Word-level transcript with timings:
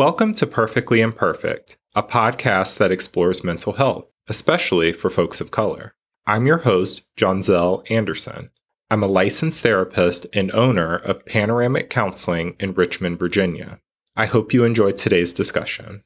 Welcome 0.00 0.32
to 0.36 0.46
Perfectly 0.46 1.02
Imperfect, 1.02 1.76
a 1.94 2.02
podcast 2.02 2.78
that 2.78 2.90
explores 2.90 3.44
mental 3.44 3.74
health, 3.74 4.10
especially 4.28 4.94
for 4.94 5.10
folks 5.10 5.42
of 5.42 5.50
color. 5.50 5.94
I'm 6.26 6.46
your 6.46 6.56
host, 6.56 7.02
Johnzelle 7.18 7.84
Anderson. 7.90 8.48
I'm 8.90 9.02
a 9.02 9.06
licensed 9.06 9.60
therapist 9.60 10.26
and 10.32 10.50
owner 10.52 10.96
of 10.96 11.26
Panoramic 11.26 11.90
Counseling 11.90 12.56
in 12.58 12.72
Richmond, 12.72 13.18
Virginia. 13.18 13.78
I 14.16 14.24
hope 14.24 14.54
you 14.54 14.64
enjoyed 14.64 14.96
today's 14.96 15.34
discussion. 15.34 16.00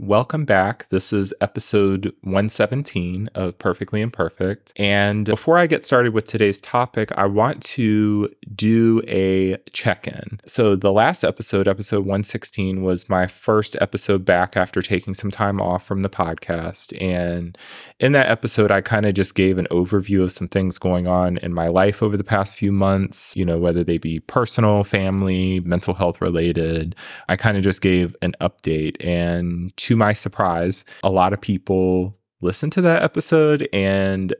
Welcome 0.00 0.46
back. 0.46 0.88
This 0.88 1.12
is 1.12 1.34
episode 1.42 2.14
117 2.22 3.28
of 3.34 3.58
Perfectly 3.58 4.00
Imperfect. 4.00 4.72
And 4.76 5.26
before 5.26 5.58
I 5.58 5.66
get 5.66 5.84
started 5.84 6.14
with 6.14 6.24
today's 6.24 6.62
topic, 6.62 7.12
I 7.14 7.26
want 7.26 7.62
to 7.64 8.30
do 8.54 9.02
a 9.06 9.58
check 9.74 10.08
in. 10.08 10.40
So, 10.46 10.76
the 10.76 10.92
last 10.92 11.24
episode, 11.24 11.68
episode 11.68 12.00
116, 12.06 12.82
was 12.82 13.10
my 13.10 13.26
first 13.26 13.76
episode 13.82 14.24
back 14.24 14.56
after 14.56 14.80
taking 14.80 15.12
some 15.12 15.30
time 15.30 15.60
off 15.60 15.84
from 15.84 16.00
the 16.00 16.08
podcast. 16.08 16.98
And 16.98 17.58
in 18.00 18.12
that 18.12 18.30
episode, 18.30 18.70
I 18.70 18.80
kind 18.80 19.04
of 19.04 19.12
just 19.12 19.34
gave 19.34 19.58
an 19.58 19.68
overview 19.70 20.22
of 20.22 20.32
some 20.32 20.48
things 20.48 20.78
going 20.78 21.06
on 21.06 21.36
in 21.36 21.52
my 21.52 21.68
life 21.68 22.02
over 22.02 22.16
the 22.16 22.24
past 22.24 22.56
few 22.56 22.72
months, 22.72 23.36
you 23.36 23.44
know, 23.44 23.58
whether 23.58 23.84
they 23.84 23.98
be 23.98 24.20
personal, 24.20 24.84
family, 24.84 25.60
mental 25.60 25.92
health 25.92 26.22
related. 26.22 26.96
I 27.28 27.36
kind 27.36 27.58
of 27.58 27.62
just 27.62 27.82
gave 27.82 28.16
an 28.22 28.34
update. 28.40 28.96
And 29.04 29.70
to 29.82 29.96
my 29.96 30.12
surprise, 30.12 30.84
a 31.02 31.10
lot 31.10 31.32
of 31.32 31.40
people 31.40 32.16
listened 32.40 32.72
to 32.72 32.80
that 32.82 33.02
episode 33.02 33.68
and 33.72 34.32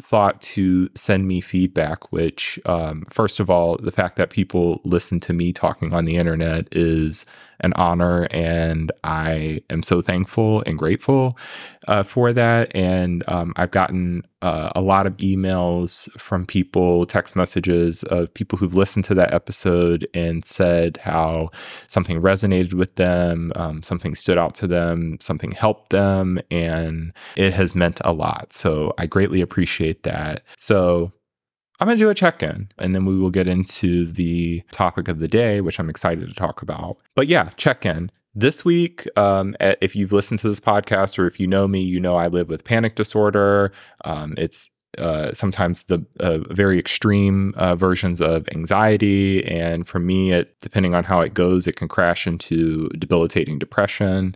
thought 0.00 0.40
to 0.40 0.88
send 0.94 1.28
me 1.28 1.40
feedback, 1.42 2.10
which, 2.10 2.58
um, 2.64 3.04
first 3.10 3.38
of 3.38 3.50
all, 3.50 3.76
the 3.76 3.92
fact 3.92 4.16
that 4.16 4.30
people 4.30 4.80
listen 4.84 5.20
to 5.20 5.32
me 5.34 5.52
talking 5.52 5.92
on 5.92 6.06
the 6.06 6.16
internet 6.16 6.68
is 6.72 7.26
an 7.60 7.72
honor. 7.74 8.28
And 8.30 8.92
I 9.04 9.60
am 9.70 9.82
so 9.82 10.00
thankful 10.00 10.62
and 10.66 10.78
grateful 10.78 11.38
uh, 11.86 12.02
for 12.02 12.32
that. 12.32 12.74
And 12.74 13.24
um, 13.28 13.52
I've 13.56 13.70
gotten 13.70 14.22
uh, 14.42 14.70
a 14.76 14.80
lot 14.80 15.06
of 15.06 15.16
emails 15.16 16.08
from 16.20 16.46
people, 16.46 17.04
text 17.06 17.34
messages 17.34 18.02
of 18.04 18.32
people 18.34 18.58
who've 18.58 18.74
listened 18.74 19.04
to 19.06 19.14
that 19.14 19.32
episode 19.32 20.06
and 20.14 20.44
said 20.44 20.98
how 20.98 21.50
something 21.88 22.20
resonated 22.20 22.74
with 22.74 22.94
them, 22.94 23.52
um, 23.56 23.82
something 23.82 24.14
stood 24.14 24.38
out 24.38 24.54
to 24.56 24.66
them, 24.66 25.18
something 25.20 25.52
helped 25.52 25.90
them. 25.90 26.38
And 26.50 27.12
it 27.36 27.54
has 27.54 27.74
meant 27.74 28.00
a 28.04 28.12
lot. 28.12 28.52
So 28.52 28.94
I 28.98 29.06
greatly 29.06 29.40
appreciate 29.40 30.04
that. 30.04 30.42
So 30.56 31.12
I'm 31.80 31.86
going 31.86 31.98
to 31.98 32.04
do 32.04 32.10
a 32.10 32.14
check 32.14 32.42
in 32.42 32.68
and 32.78 32.94
then 32.94 33.04
we 33.04 33.16
will 33.16 33.30
get 33.30 33.46
into 33.46 34.06
the 34.06 34.62
topic 34.72 35.08
of 35.08 35.20
the 35.20 35.28
day, 35.28 35.60
which 35.60 35.78
I'm 35.78 35.88
excited 35.88 36.28
to 36.28 36.34
talk 36.34 36.60
about. 36.62 36.98
But 37.14 37.28
yeah, 37.28 37.50
check 37.56 37.86
in. 37.86 38.10
This 38.34 38.64
week, 38.64 39.08
um, 39.16 39.56
if 39.60 39.96
you've 39.96 40.12
listened 40.12 40.40
to 40.40 40.48
this 40.48 40.60
podcast 40.60 41.18
or 41.18 41.26
if 41.26 41.40
you 41.40 41.46
know 41.46 41.66
me, 41.66 41.80
you 41.80 41.98
know 41.98 42.16
I 42.16 42.28
live 42.28 42.48
with 42.48 42.64
panic 42.64 42.94
disorder. 42.94 43.72
Um, 44.04 44.34
it's 44.36 44.70
uh, 44.96 45.32
sometimes 45.32 45.84
the 45.84 46.04
uh, 46.18 46.38
very 46.50 46.78
extreme 46.78 47.52
uh, 47.56 47.74
versions 47.76 48.20
of 48.20 48.48
anxiety. 48.54 49.44
And 49.44 49.86
for 49.86 49.98
me, 49.98 50.32
it 50.32 50.58
depending 50.60 50.94
on 50.94 51.04
how 51.04 51.20
it 51.20 51.34
goes, 51.34 51.66
it 51.66 51.76
can 51.76 51.88
crash 51.88 52.26
into 52.26 52.88
debilitating 52.90 53.58
depression. 53.58 54.34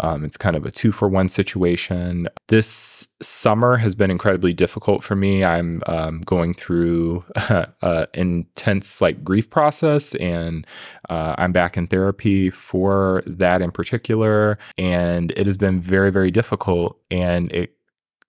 Um, 0.00 0.24
it's 0.24 0.36
kind 0.36 0.56
of 0.56 0.66
a 0.66 0.70
two 0.70 0.90
for 0.90 1.08
one 1.08 1.28
situation. 1.28 2.28
This 2.48 3.06
summer 3.22 3.76
has 3.76 3.94
been 3.94 4.10
incredibly 4.10 4.52
difficult 4.52 5.04
for 5.04 5.14
me. 5.14 5.44
I'm 5.44 5.82
um, 5.86 6.20
going 6.22 6.54
through 6.54 7.24
an 7.82 8.06
intense 8.14 9.00
like 9.00 9.22
grief 9.22 9.50
process, 9.50 10.14
and 10.16 10.66
uh, 11.10 11.36
I'm 11.38 11.52
back 11.52 11.76
in 11.76 11.86
therapy 11.86 12.50
for 12.50 13.22
that 13.26 13.62
in 13.62 13.70
particular. 13.70 14.58
And 14.78 15.30
it 15.36 15.46
has 15.46 15.56
been 15.56 15.80
very, 15.80 16.10
very 16.10 16.30
difficult, 16.30 16.98
and 17.10 17.52
it 17.52 17.76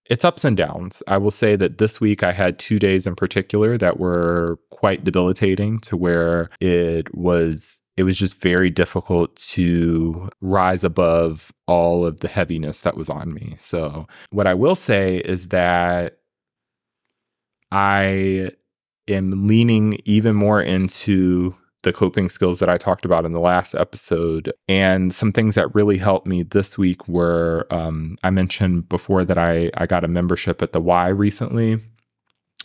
it's 0.09 0.25
ups 0.25 0.43
and 0.43 0.57
downs. 0.57 1.01
I 1.07 1.17
will 1.17 1.31
say 1.31 1.55
that 1.55 1.77
this 1.77 2.01
week 2.01 2.23
I 2.23 2.31
had 2.31 2.59
two 2.59 2.79
days 2.79 3.07
in 3.07 3.15
particular 3.15 3.77
that 3.77 3.99
were 3.99 4.59
quite 4.69 5.03
debilitating 5.03 5.79
to 5.81 5.97
where 5.97 6.49
it 6.59 7.13
was 7.15 7.79
it 7.95 8.03
was 8.03 8.17
just 8.17 8.41
very 8.41 8.69
difficult 8.69 9.35
to 9.35 10.29
rise 10.41 10.83
above 10.83 11.51
all 11.67 12.05
of 12.05 12.21
the 12.21 12.27
heaviness 12.27 12.79
that 12.81 12.97
was 12.97 13.09
on 13.09 13.33
me. 13.33 13.55
So, 13.59 14.07
what 14.31 14.47
I 14.47 14.55
will 14.55 14.75
say 14.75 15.17
is 15.17 15.49
that 15.49 16.17
I 17.71 18.51
am 19.07 19.47
leaning 19.47 19.99
even 20.05 20.35
more 20.35 20.61
into 20.61 21.55
the 21.83 21.94
coping 21.94 22.29
skills 22.29 22.59
that 22.59 22.69
I 22.69 22.77
talked 22.77 23.05
about 23.05 23.25
in 23.25 23.33
the 23.33 23.39
last 23.39 23.75
episode. 23.75 24.51
And 24.67 25.13
some 25.13 25.31
things 25.31 25.55
that 25.55 25.73
really 25.75 25.97
helped 25.97 26.27
me 26.27 26.44
this 26.44 26.77
week 26.77 27.07
were 27.07 27.67
um, 27.69 28.17
I 28.23 28.29
mentioned 28.29 28.89
before 28.89 29.23
that 29.23 29.38
I, 29.38 29.69
I 29.75 29.85
got 29.85 30.03
a 30.03 30.07
membership 30.07 30.61
at 30.61 30.73
the 30.73 30.81
Y 30.81 31.07
recently, 31.09 31.79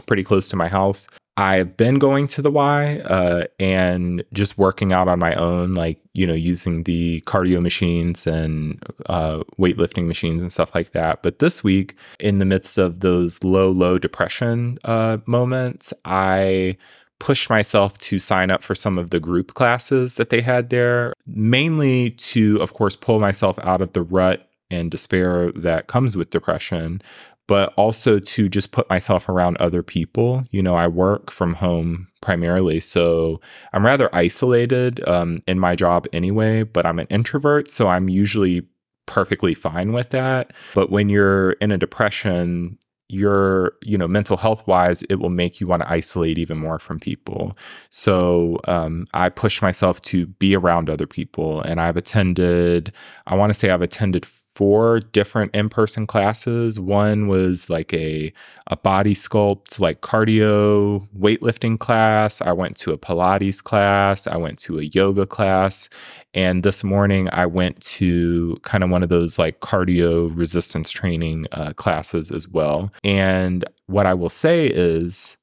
pretty 0.07 0.25
close 0.25 0.49
to 0.49 0.57
my 0.57 0.69
house. 0.69 1.07
I've 1.37 1.77
been 1.77 2.01
going 2.01 2.27
to 2.29 2.43
the 2.43 2.51
Y 2.51 2.99
uh, 2.99 3.45
and 3.61 4.25
just 4.33 4.59
working 4.59 4.93
out 4.93 5.07
on 5.07 5.21
my 5.21 5.35
own, 5.35 5.73
like, 5.73 6.01
you 6.13 6.27
know, 6.27 6.35
using 6.35 6.83
the 6.83 7.21
cardio 7.27 7.63
machines 7.63 8.27
and 8.27 8.83
uh, 9.07 9.45
weightlifting 9.57 10.09
machines 10.09 10.43
and 10.43 10.53
stuff 10.53 10.75
like 10.75 10.91
that. 10.93 11.23
But 11.23 11.39
this 11.39 11.63
week, 11.63 11.95
in 12.19 12.39
the 12.39 12.45
midst 12.45 12.77
of 12.77 13.01
those 13.01 13.45
low, 13.45 13.71
low 13.71 13.99
depression 13.99 14.79
uh, 14.83 15.19
moments, 15.27 15.93
I 16.05 16.77
pushed 17.19 17.51
myself 17.51 17.99
to 17.99 18.19
sign 18.19 18.51
up 18.51 18.63
for 18.63 18.75
some 18.75 18.99
of 18.99 19.11
the 19.11 19.21
group 19.21 19.55
classes 19.55 20.15
that 20.15 20.31
they 20.31 20.41
had 20.41 20.71
there, 20.71 21.13
mainly 21.27 22.11
to, 22.11 22.59
of 22.63 22.75
course, 22.75 22.97
pull 22.97 23.19
myself 23.19 23.59
out 23.61 23.81
of 23.81 23.93
the 23.93 24.03
rut 24.03 24.49
and 24.71 24.91
despair 24.91 25.51
that 25.53 25.87
comes 25.87 26.17
with 26.17 26.31
depression, 26.31 27.01
but 27.47 27.73
also 27.77 28.19
to 28.19 28.49
just 28.49 28.73
put 28.73 28.89
myself 28.91 29.29
around 29.29 29.57
other 29.57 29.83
people. 29.83 30.45
You 30.51 30.63
know, 30.63 30.75
I 30.75 30.87
work 30.87 31.31
from 31.31 31.55
home 31.55 32.09
primarily, 32.21 32.79
so 32.79 33.41
I'm 33.73 33.85
rather 33.85 34.15
isolated 34.15 35.07
um, 35.09 35.43
in 35.47 35.59
my 35.59 35.75
job 35.75 36.07
anyway, 36.13 36.63
but 36.63 36.85
I'm 36.85 36.99
an 36.99 37.07
introvert, 37.09 37.71
so 37.71 37.89
I'm 37.89 38.09
usually 38.09 38.67
perfectly 39.07 39.55
fine 39.55 39.93
with 39.93 40.11
that. 40.11 40.53
But 40.75 40.91
when 40.91 41.09
you're 41.09 41.53
in 41.53 41.73
a 41.73 41.79
depression, 41.79 42.79
your 43.09 43.73
you 43.83 43.97
know 43.97 44.07
mental 44.07 44.37
health 44.37 44.67
wise 44.67 45.03
it 45.05 45.17
will 45.17 45.31
make 45.31 45.61
you 45.61 45.67
want 45.67 45.83
to 45.83 45.91
isolate 45.91 46.39
even 46.39 46.59
more 46.59 46.79
from 46.79 47.01
people. 47.01 47.57
So 47.91 48.59
um, 48.65 49.07
i 49.15 49.29
push 49.29 49.63
myself 49.63 50.01
to 50.03 50.27
be 50.27 50.55
around 50.55 50.91
other 50.91 51.07
people 51.07 51.61
and 51.63 51.81
i've 51.81 51.97
attended 51.97 52.93
i 53.27 53.35
want 53.35 53.51
to 53.53 53.59
say 53.59 53.71
i've 53.71 53.83
attended 53.83 54.27
four 54.59 54.99
different 54.99 55.55
in-person 55.55 56.05
classes. 56.05 56.81
One 56.81 57.29
was 57.29 57.71
like 57.71 57.95
a 57.95 58.33
a 58.67 58.77
body 58.77 59.15
sculpt, 59.15 59.79
like 59.79 60.01
cardio 60.01 61.07
weightlifting 61.17 61.79
class. 61.79 62.43
I 62.43 62.51
went 62.51 62.77
to 62.79 62.91
a 62.91 62.99
Pilates 62.99 63.63
class. 63.63 64.27
I 64.27 64.37
went 64.37 64.59
to 64.61 64.81
a 64.81 64.83
yoga 64.83 65.27
class. 65.27 65.89
And 66.35 66.65
this 66.65 66.83
morning 66.83 67.29
I 67.33 67.47
went 67.47 67.81
to 67.99 68.59
kind 68.63 68.83
of 68.83 68.91
one 68.91 69.05
of 69.05 69.11
those 69.11 69.39
like 69.39 69.61
cardio 69.61 70.37
resistance 70.37 70.91
training 70.91 71.47
uh, 71.53 71.73
classes 71.75 72.33
as 72.33 72.49
well. 72.49 72.91
And 73.05 73.65
what 73.87 74.07
I 74.07 74.15
will 74.15 74.29
say 74.29 74.67
is 74.67 75.37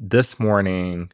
this 0.00 0.40
morning 0.40 1.12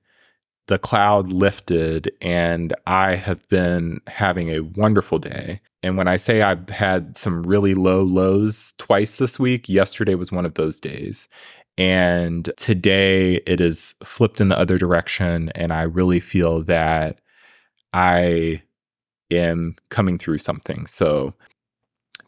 the 0.69 0.79
cloud 0.79 1.29
lifted 1.29 2.11
and 2.21 2.75
I 2.87 3.15
have 3.15 3.49
been 3.49 4.01
having 4.09 4.49
a 4.51 4.61
wonderful 4.61 5.19
day. 5.19 5.61
And 5.83 5.97
when 5.97 6.09
I 6.09 6.17
say 6.17 6.43
I've 6.43 6.69
had 6.69 7.17
some 7.17 7.45
really 7.45 7.75
low 7.75 8.03
lows 8.03 8.75
twice 8.79 9.17
this 9.17 9.39
week, 9.39 9.69
yesterday 9.69 10.17
was 10.17 10.33
one 10.33 10.45
of 10.45 10.55
those 10.55 10.81
days. 10.81 11.29
And 11.79 12.51
today 12.57 13.37
it 13.47 13.61
is 13.61 13.95
flipped 14.03 14.41
in 14.41 14.49
the 14.49 14.59
other 14.59 14.79
direction. 14.79 15.51
And 15.55 15.73
I 15.73 15.83
really 15.83 16.21
feel 16.21 16.63
that 16.65 17.21
I 17.93 18.63
am 19.31 19.77
coming 19.91 20.19
through 20.19 20.39
something. 20.39 20.87
So 20.87 21.35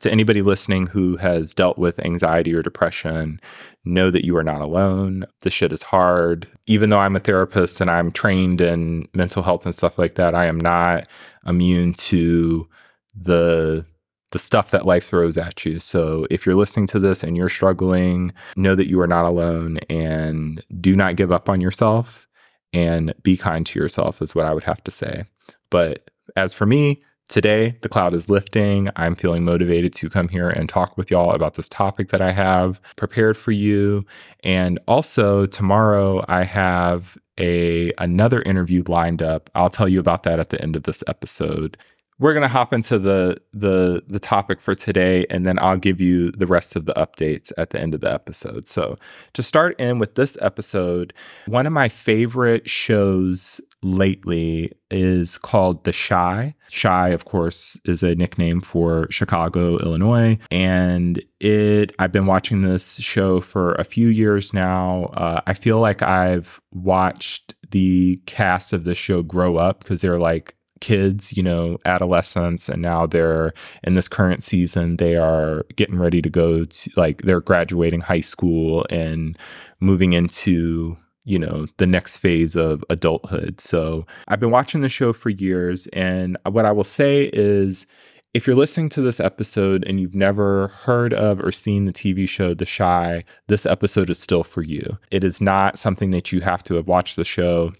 to 0.00 0.10
anybody 0.10 0.42
listening 0.42 0.86
who 0.86 1.16
has 1.16 1.54
dealt 1.54 1.78
with 1.78 1.98
anxiety 2.04 2.54
or 2.54 2.62
depression, 2.62 3.40
know 3.88 4.11
that 4.11 4.25
you 4.25 4.37
are 4.37 4.44
not 4.44 4.61
alone. 4.61 5.25
The 5.40 5.50
shit 5.50 5.73
is 5.73 5.82
hard. 5.82 6.46
Even 6.67 6.90
though 6.90 6.99
I'm 6.99 7.17
a 7.17 7.20
therapist 7.20 7.81
and 7.81 7.90
I'm 7.90 8.12
trained 8.12 8.61
in 8.61 9.08
mental 9.14 9.43
health 9.43 9.64
and 9.64 9.75
stuff 9.75 9.99
like 9.99 10.14
that, 10.17 10.35
I 10.35 10.46
am 10.46 10.58
not 10.58 11.08
immune 11.46 11.94
to 11.94 12.69
the 13.14 13.85
the 14.31 14.38
stuff 14.38 14.70
that 14.73 14.85
life 14.85 15.06
throws 15.06 15.38
at 15.38 15.64
you. 15.64 15.81
So 15.81 16.26
if 16.31 16.44
you're 16.44 16.55
listening 16.55 16.87
to 16.88 16.99
this 16.99 17.23
and 17.25 17.35
you're 17.35 17.49
struggling, 17.49 18.32
know 18.56 18.75
that 18.75 18.88
you 18.88 19.00
are 19.00 19.06
not 19.06 19.25
alone 19.25 19.79
and 19.88 20.62
do 20.81 20.94
not 20.94 21.17
give 21.17 21.32
up 21.32 21.49
on 21.49 21.62
yourself 21.62 22.29
and 22.75 23.14
be 23.23 23.38
kind 23.38 23.64
to 23.64 23.79
yourself 23.79 24.20
is 24.20 24.35
what 24.35 24.44
I 24.44 24.52
would 24.52 24.64
have 24.64 24.85
to 24.85 24.90
say. 24.90 25.25
But 25.70 26.11
as 26.37 26.52
for 26.52 26.67
me, 26.67 27.00
Today, 27.28 27.76
the 27.82 27.90
cloud 27.90 28.14
is 28.14 28.30
lifting. 28.30 28.88
I'm 28.96 29.14
feeling 29.14 29.44
motivated 29.44 29.92
to 29.94 30.08
come 30.08 30.28
here 30.28 30.48
and 30.48 30.66
talk 30.66 30.96
with 30.96 31.10
y'all 31.10 31.32
about 31.32 31.54
this 31.54 31.69
topic 31.69 32.08
that 32.08 32.22
I 32.22 32.30
have 32.30 32.80
prepared 32.96 33.36
for 33.36 33.52
you. 33.52 34.06
And 34.44 34.78
also, 34.88 35.44
tomorrow, 35.44 36.25
I 36.26 36.44
have 36.44 37.19
a 37.38 37.92
another 37.98 38.40
interview 38.42 38.82
lined 38.88 39.22
up. 39.22 39.50
I'll 39.54 39.69
tell 39.69 39.88
you 39.88 40.00
about 40.00 40.22
that 40.22 40.40
at 40.40 40.48
the 40.48 40.60
end 40.62 40.75
of 40.75 40.84
this 40.84 41.04
episode. 41.06 41.76
We're 42.18 42.32
going 42.32 42.42
to 42.42 42.48
hop 42.48 42.72
into 42.72 42.98
the 42.98 43.40
the 43.52 44.02
the 44.08 44.18
topic 44.18 44.60
for 44.60 44.74
today 44.74 45.26
and 45.30 45.46
then 45.46 45.58
I'll 45.58 45.76
give 45.76 46.00
you 46.00 46.32
the 46.32 46.46
rest 46.46 46.76
of 46.76 46.86
the 46.86 46.94
updates 46.94 47.52
at 47.56 47.70
the 47.70 47.80
end 47.80 47.94
of 47.94 48.00
the 48.00 48.12
episode. 48.12 48.68
So, 48.68 48.98
to 49.34 49.42
start 49.42 49.78
in 49.80 49.98
with 49.98 50.14
this 50.16 50.36
episode, 50.40 51.12
one 51.46 51.66
of 51.66 51.72
my 51.72 51.88
favorite 51.88 52.68
shows 52.68 53.60
lately 53.82 54.72
is 54.90 55.38
called 55.38 55.84
The 55.84 55.92
Chi. 55.92 56.54
Chi, 56.72 57.08
of 57.10 57.24
course, 57.24 57.80
is 57.84 58.02
a 58.02 58.14
nickname 58.14 58.60
for 58.60 59.06
Chicago, 59.10 59.78
Illinois, 59.78 60.38
and 60.50 61.22
it 61.40 61.92
I've 61.98 62.12
been 62.12 62.26
watching 62.26 62.62
this 62.62 62.96
show 62.96 63.40
for 63.40 63.74
a 63.74 63.84
few 63.84 64.08
years 64.08 64.52
now. 64.52 65.04
Uh, 65.14 65.40
I 65.46 65.54
feel 65.54 65.78
like 65.78 66.02
I've 66.02 66.60
watched 66.72 67.54
the 67.70 68.20
cast 68.26 68.72
of 68.72 68.84
this 68.84 68.98
show 68.98 69.22
grow 69.22 69.56
up 69.56 69.80
because 69.80 70.00
they're 70.00 70.18
like 70.18 70.54
kids, 70.80 71.36
you 71.36 71.42
know, 71.42 71.78
adolescents, 71.84 72.69
and 72.69 72.82
now 72.82 73.06
they're 73.06 73.52
in 73.84 73.94
this 73.94 74.08
current 74.08 74.44
season, 74.44 74.96
they 74.96 75.16
are 75.16 75.64
getting 75.76 75.98
ready 75.98 76.22
to 76.22 76.30
go 76.30 76.64
to 76.64 76.90
like 76.96 77.22
they're 77.22 77.40
graduating 77.40 78.00
high 78.00 78.20
school 78.20 78.86
and 78.90 79.38
moving 79.80 80.12
into 80.12 80.96
you 81.25 81.38
know 81.38 81.66
the 81.76 81.86
next 81.86 82.16
phase 82.16 82.56
of 82.56 82.82
adulthood 82.88 83.60
so 83.60 84.06
i've 84.28 84.40
been 84.40 84.50
watching 84.50 84.80
the 84.80 84.88
show 84.88 85.12
for 85.12 85.28
years 85.28 85.86
and 85.88 86.38
what 86.44 86.64
i 86.64 86.72
will 86.72 86.84
say 86.84 87.28
is 87.34 87.86
if 88.34 88.46
you're 88.46 88.56
listening 88.56 88.88
to 88.90 89.00
this 89.00 89.20
episode 89.20 89.84
and 89.86 90.00
you've 90.00 90.14
never 90.14 90.69
heard 90.69 91.14
of 91.14 91.40
or 91.40 91.50
seen 91.50 91.86
the 91.86 91.92
TV 91.92 92.28
show 92.28 92.52
The 92.52 92.66
Chi, 92.66 93.25
this 93.46 93.64
episode 93.64 94.10
is 94.10 94.19
still 94.19 94.44
for 94.44 94.62
you. 94.62 94.98
It 95.10 95.25
is 95.25 95.40
not 95.40 95.78
something 95.78 96.10
that 96.10 96.30
you 96.30 96.42
have 96.42 96.62
to 96.64 96.75
have 96.75 96.86
watched 96.86 97.16
the 97.16 97.25
show 97.25 97.72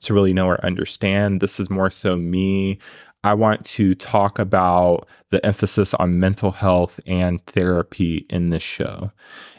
to 0.00 0.14
really 0.14 0.32
know 0.32 0.48
or 0.48 0.64
understand. 0.64 1.40
This 1.40 1.60
is 1.60 1.70
more 1.70 1.90
so 1.90 2.16
me. 2.16 2.78
I 3.22 3.32
want 3.32 3.64
to 3.64 3.94
talk 3.94 4.38
about 4.38 5.08
the 5.30 5.44
emphasis 5.46 5.94
on 5.94 6.20
mental 6.20 6.50
health 6.50 7.00
and 7.06 7.44
therapy 7.46 8.26
in 8.28 8.50
this 8.50 8.62
show. 8.62 9.12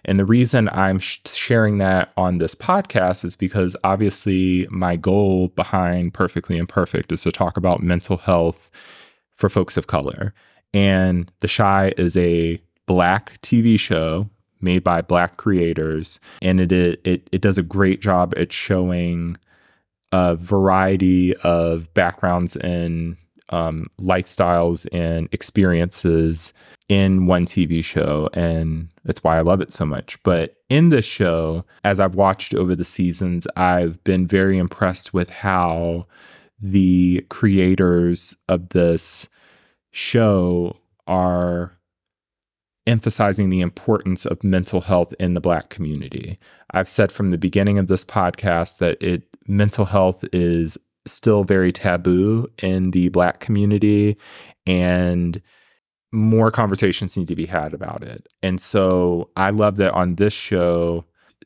And 0.04 0.20
the 0.20 0.26
reason 0.26 0.70
I'm 0.70 1.00
sh- 1.00 1.20
sharing 1.26 1.80
that 1.80 2.14
on 2.16 2.38
this 2.38 2.54
podcast 2.54 3.26
is 3.26 3.36
because 3.36 3.76
obviously 3.84 4.68
my 4.70 4.96
goal 4.96 5.48
behind 5.50 6.14
Perfectly 6.14 6.58
Imperfect 6.58 7.12
is 7.12 7.24
to 7.24 7.32
talk 7.32 7.58
about 7.58 7.82
mental 7.82 8.18
health 8.18 8.70
for 9.34 9.50
folks 9.50 9.78
of 9.78 9.88
color. 9.88 10.36
And 10.72 11.32
The 11.40 11.48
Chi 11.48 11.92
is 11.98 12.16
a 12.16 12.62
black 12.86 13.40
TV 13.40 13.80
show 13.80 14.30
made 14.62 14.84
by 14.84 15.02
black 15.02 15.38
creators 15.38 16.20
and 16.42 16.60
it 16.60 16.72
it 16.72 17.28
it 17.32 17.42
does 17.42 17.58
a 17.58 17.64
great 17.64 18.00
job 18.00 18.34
at 18.38 18.54
showing 18.54 19.38
a 20.12 20.36
variety 20.36 21.36
of 21.38 21.94
backgrounds 21.94 22.56
and 22.58 23.18
um, 23.50 23.88
lifestyles 24.00 24.88
and 24.92 25.30
experiences 25.32 26.54
in 26.90 27.26
one 27.26 27.46
TV 27.46 27.84
show. 27.84 28.30
And 28.34 28.90
that's 29.04 29.24
why 29.24 29.38
I 29.38 29.42
love 29.42 29.62
it 29.62 29.72
so 29.72 29.86
much. 29.86 30.22
But 30.24 30.56
in 30.70 30.90
this 30.90 31.06
show, 31.06 31.66
as 31.84 32.00
I've 32.00 32.16
watched 32.16 32.54
over 32.54 32.76
the 32.76 32.86
seasons, 32.86 33.48
I've 33.56 34.04
been 34.04 34.28
very 34.28 34.58
impressed 34.58 35.14
with 35.14 35.30
how 35.30 36.08
the 36.60 37.26
creators 37.30 38.36
of 38.48 38.70
this 38.70 39.28
show 39.92 40.78
are 41.08 41.75
emphasizing 42.88 43.50
the 43.50 43.62
importance 43.62 44.26
of 44.26 44.44
mental 44.44 44.82
health 44.82 45.14
in 45.20 45.34
the 45.34 45.42
black 45.42 45.70
community. 45.70 46.38
I've 46.72 46.90
said 46.90 47.12
from 47.12 47.32
the 47.32 47.38
beginning 47.38 47.78
of 47.80 47.88
this 47.88 48.06
podcast 48.06 48.78
that 48.78 49.02
it 49.02 49.24
mental 49.48 49.86
health 49.86 50.24
is 50.34 50.78
still 51.08 51.44
very 51.44 51.72
taboo 51.72 52.48
in 52.62 52.92
the 52.92 53.10
black 53.10 53.40
community 53.40 54.18
and 54.66 55.42
more 56.12 56.50
conversations 56.50 57.18
need 57.18 57.28
to 57.28 57.36
be 57.36 57.46
had 57.46 57.74
about 57.74 58.04
it. 58.04 58.28
And 58.42 58.60
so 58.60 59.30
I 59.36 59.50
love 59.50 59.78
that 59.78 59.94
on 59.94 60.16
this 60.16 60.34
show 60.34 61.06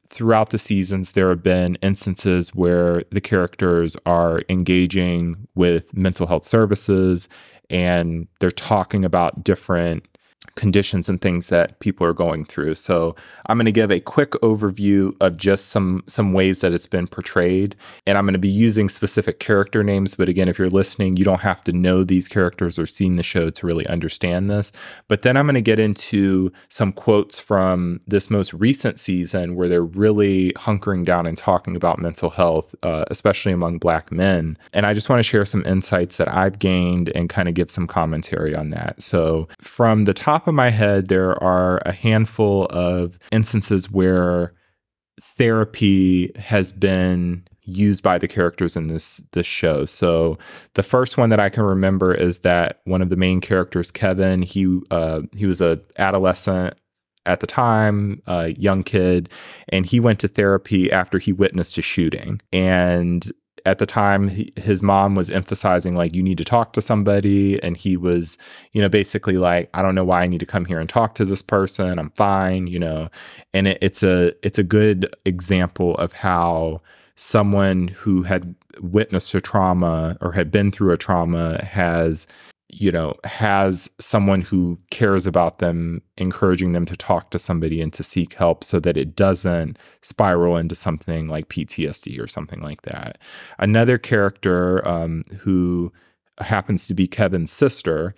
throughout 0.10 0.50
the 0.50 0.58
seasons 0.58 1.12
there 1.12 1.30
have 1.30 1.44
been 1.44 1.76
instances 1.76 2.56
where 2.56 3.04
the 3.12 3.22
characters 3.22 3.96
are 4.06 4.42
engaging 4.50 5.48
with 5.56 5.96
mental 5.96 6.28
health 6.28 6.46
services 6.46 7.30
and 7.70 8.28
they're 8.40 8.50
talking 8.50 9.06
about 9.06 9.44
different 9.44 10.06
conditions 10.56 11.10
and 11.10 11.22
things 11.22 11.48
that 11.48 11.80
people 11.80 12.06
are 12.06 12.14
going 12.14 12.46
through. 12.46 12.74
So 12.74 13.16
I'm 13.48 13.58
going 13.58 13.66
to 13.66 13.72
give 13.72 13.92
a 13.92 14.00
quick 14.00 14.32
overview 14.42 15.16
of 15.20 15.38
just 15.38 15.68
some 15.68 16.04
some 16.08 16.34
ways 16.34 16.60
that 16.60 16.74
it's 16.74 16.88
been 16.88 17.08
portrayed 17.08 17.76
and 18.08 18.18
I'm 18.18 18.26
going 18.26 18.34
to 18.34 18.40
be 18.40 18.48
using 18.48 18.90
specific 18.90 19.40
character 19.40 19.84
names, 19.84 20.16
but 20.16 20.30
again 20.30 20.48
if 20.48 20.58
you're 20.58 20.70
listening, 20.70 21.18
you 21.18 21.26
don't 21.26 21.42
have 21.42 21.64
to 21.66 21.74
know 21.74 22.04
these 22.04 22.28
characters 22.28 22.80
or 22.80 22.86
seen 22.86 23.18
the 23.18 23.24
show 23.24 23.50
to 23.50 23.68
really 23.68 23.86
understand 23.88 24.50
this. 24.50 24.72
But 25.08 25.24
then 25.24 25.36
I'm 25.36 25.46
going 25.46 25.56
to 25.56 25.62
get 25.62 25.80
into 25.80 26.52
some 26.70 26.94
quotes 26.94 27.40
from 27.40 28.00
this 28.08 28.30
most 28.30 28.54
recent 28.54 29.00
season 29.00 29.56
where 29.56 29.68
they're 29.68 29.84
really 29.84 30.54
hunkering 30.54 31.04
down 31.04 31.26
and 31.26 31.38
talking 31.38 31.76
about 31.76 32.00
mental 32.00 32.30
health, 32.30 32.74
uh, 32.84 33.04
especially 33.10 33.52
among 33.52 33.78
black 33.78 34.12
men. 34.12 34.58
And 34.74 34.86
I 34.86 34.94
just 34.94 35.10
want 35.10 35.20
to 35.20 35.24
share 35.24 35.46
some 35.46 35.66
insights 35.66 36.18
that 36.18 36.34
I've 36.34 36.60
gained 36.60 37.10
and 37.10 37.30
kind 37.30 37.50
of 37.50 37.56
give 37.56 37.70
some 37.70 37.88
commentary 37.88 38.56
on 38.56 38.70
that. 38.70 39.02
So 39.02 39.50
from 39.60 40.06
the 40.06 40.14
top 40.14 40.29
of 40.48 40.54
my 40.54 40.70
head, 40.70 41.08
there 41.08 41.42
are 41.42 41.82
a 41.86 41.92
handful 41.92 42.66
of 42.66 43.18
instances 43.32 43.90
where 43.90 44.54
therapy 45.22 46.32
has 46.38 46.72
been 46.72 47.44
used 47.64 48.02
by 48.04 48.18
the 48.18 48.28
characters 48.28 48.76
in 48.76 48.88
this 48.88 49.22
this 49.32 49.46
show. 49.46 49.86
So 49.86 50.38
the 50.74 50.84
first 50.84 51.18
one 51.18 51.30
that 51.30 51.40
I 51.40 51.50
can 51.50 51.64
remember 51.64 52.14
is 52.14 52.40
that 52.40 52.82
one 52.86 53.02
of 53.02 53.10
the 53.10 53.16
main 53.16 53.42
characters, 53.42 53.92
Kevin, 53.92 54.42
he 54.42 54.80
uh, 54.92 55.22
he 55.36 55.46
was 55.46 55.62
a 55.62 55.80
adolescent 55.98 56.76
at 57.26 57.42
the 57.42 57.48
time, 57.48 58.22
a 58.28 58.50
young 58.50 58.82
kid, 58.82 59.30
and 59.70 59.86
he 59.86 60.00
went 60.00 60.20
to 60.20 60.28
therapy 60.28 60.92
after 60.92 61.20
he 61.20 61.32
witnessed 61.32 61.78
a 61.78 61.82
shooting. 61.82 62.42
And 62.52 63.32
at 63.66 63.80
the 63.80 63.86
time 63.86 64.30
he, 64.30 64.54
his 64.56 64.82
mom 64.82 65.16
was 65.16 65.30
emphasizing 65.30 65.96
like 65.96 66.16
you 66.16 66.24
need 66.24 66.38
to 66.38 66.46
talk 66.46 66.74
to 66.74 66.82
somebody 66.82 67.62
and 67.64 67.78
he 67.78 67.98
was 67.98 68.38
you 68.74 68.82
know 68.82 68.90
basically 68.90 69.38
like 69.38 69.70
i 69.74 69.82
don't 69.82 69.96
know 69.96 70.04
why 70.04 70.22
i 70.22 70.28
need 70.28 70.40
to 70.40 70.46
come 70.46 70.66
here 70.66 70.80
and 70.80 70.90
talk 70.90 71.16
to 71.16 71.26
this 71.26 71.42
person. 71.42 72.00
I'm 72.00 72.12
fine 72.12 72.68
you 72.68 72.80
know? 72.80 73.10
And 73.54 73.68
it, 73.68 73.78
it's 73.82 74.04
a 74.04 74.34
it's 74.46 74.60
a 74.60 74.64
good 74.64 75.14
example 75.26 75.96
of 75.96 76.14
how 76.14 76.82
someone 77.16 77.90
who 77.90 78.24
had 78.24 78.56
witnessed 78.80 79.34
a 79.34 79.42
trauma 79.42 80.18
or 80.22 80.32
had 80.32 80.52
been 80.52 80.72
through 80.72 80.94
a 80.94 80.98
trauma 80.98 81.64
has 81.66 82.26
you 82.70 82.92
know, 82.92 83.16
has 83.24 83.90
someone 84.00 84.42
who 84.42 84.78
cares 84.92 85.26
about 85.26 85.60
them, 85.60 86.02
encouraging 86.18 86.72
them 86.72 86.86
to 86.86 86.96
talk 86.96 87.32
to 87.32 87.40
somebody 87.40 87.82
and 87.82 87.92
to 87.94 88.04
seek 88.04 88.34
help 88.34 88.64
so 88.64 88.80
that 88.80 88.96
it 88.96 89.16
doesn't 89.16 89.78
spiral 90.04 90.56
into 90.56 90.76
something 90.76 91.28
like 91.28 91.50
PTSD 91.50 92.20
or 92.22 92.28
something 92.28 92.62
like 92.62 92.84
that. 92.84 93.18
Another 93.58 93.98
character 93.98 94.88
um, 94.88 95.24
who 95.40 95.92
happens 96.40 96.88
to 96.88 96.94
be 96.94 97.08
Kevin's 97.08 97.52
sister, 97.52 98.14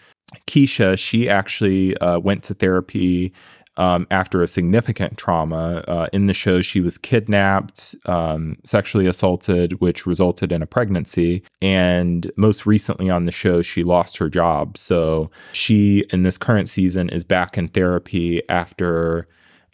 Keisha, 0.48 0.98
she 0.98 1.30
actually 1.30 1.98
uh, 1.98 2.20
went 2.20 2.44
to 2.44 2.54
therapy 2.54 3.34
um, 3.78 4.06
after 4.12 4.42
a 4.42 4.48
significant 4.48 5.18
trauma. 5.18 5.84
Uh, 5.88 6.08
in 6.12 6.28
the 6.28 6.34
show, 6.34 6.62
she 6.62 6.82
was 6.82 6.98
kidnapped, 6.98 7.96
um, 8.06 8.58
sexually 8.66 9.08
assaulted, 9.08 9.80
which 9.82 10.06
resulted 10.06 10.52
in 10.52 10.62
a 10.62 10.68
pregnancy. 10.68 11.44
And 11.62 12.32
most 12.36 12.66
recently 12.66 13.10
on 13.10 13.26
the 13.26 13.32
show, 13.32 13.62
she 13.62 13.84
lost 13.84 14.18
her 14.18 14.30
job. 14.30 14.78
So 14.78 15.32
she, 15.54 16.06
in 16.12 16.24
this 16.24 16.38
current 16.38 16.70
season, 16.70 17.10
is 17.10 17.24
back 17.24 17.58
in 17.58 17.68
therapy 17.68 18.42
after. 18.50 19.28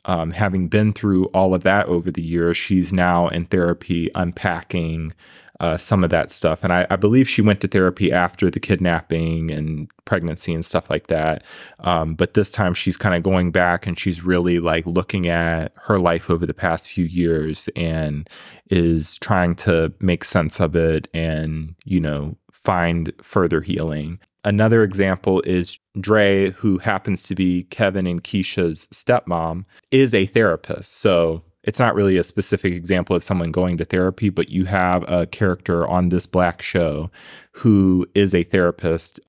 Um, 0.05 0.31
having 0.31 0.69
been 0.69 0.93
through 0.93 1.25
all 1.33 1.53
of 1.53 1.63
that 1.63 1.87
over 1.87 2.09
the 2.09 2.21
years, 2.21 2.55
she's 2.55 2.93
now 2.93 3.27
in 3.27 3.43
therapy 3.43 4.09
unpacking 4.15 5.11
uh, 5.59 5.77
some 5.77 6.03
of 6.03 6.09
that 6.09 6.31
stuff. 6.31 6.63
And 6.63 6.71
I, 6.71 6.85
I, 6.89 6.95
believe 6.95 7.27
she 7.27 7.41
went 7.41 7.61
to 7.61 7.67
therapy 7.67 8.11
after 8.11 8.49
the 8.49 8.59
kidnapping 8.59 9.49
and 9.49 9.89
pregnancy 10.05 10.53
and 10.53 10.65
stuff 10.65 10.89
like 10.89 11.07
that. 11.07 11.43
Um, 11.79 12.13
but 12.13 12.33
this 12.35 12.51
time 12.51 12.73
she's 12.73 12.97
kind 12.97 13.15
of 13.15 13.23
going 13.23 13.51
back 13.51 13.87
and 13.87 13.97
she's 13.97 14.23
really 14.23 14.59
like 14.59 14.85
looking 14.85 15.27
at 15.27 15.73
her 15.75 15.99
life 15.99 16.29
over 16.29 16.45
the 16.45 16.53
past 16.53 16.89
few 16.89 17.05
years 17.05 17.69
and 17.75 18.29
is 18.69 19.17
trying 19.17 19.55
to 19.55 19.93
make 19.99 20.23
sense 20.23 20.59
of 20.59 20.75
it 20.75 21.07
and, 21.13 21.75
you 21.85 21.99
know, 21.99 22.37
find 22.51 23.11
further 23.23 23.61
healing. 23.61 24.19
Another 24.43 24.83
example 24.83 25.41
is 25.41 25.79
Dre, 25.99 26.51
who 26.51 26.77
happens 26.77 27.23
to 27.23 27.35
be 27.35 27.63
Kevin 27.63 28.07
and 28.07 28.23
Keisha's 28.23 28.87
stepmom, 28.93 29.65
is 29.91 30.13
a 30.13 30.25
therapist. 30.25 30.93
So 30.93 31.43
it's 31.67 31.79
not 31.79 31.95
really 31.95 32.17
a 32.17 32.24
specific 32.24 32.74
example 32.74 33.15
of 33.15 33.24
someone 33.24 33.51
going 33.51 33.77
to 33.77 33.86
therapy, 33.86 34.29
but 34.29 34.50
you 34.50 34.65
have 34.65 35.03
a 35.07 35.27
character 35.27 35.86
on 35.86 36.09
this 36.09 36.25
black 36.25 36.62
show 36.62 37.12
who 37.51 38.07
is 38.15 38.33
a 38.33 38.43
therapist. 38.43 39.19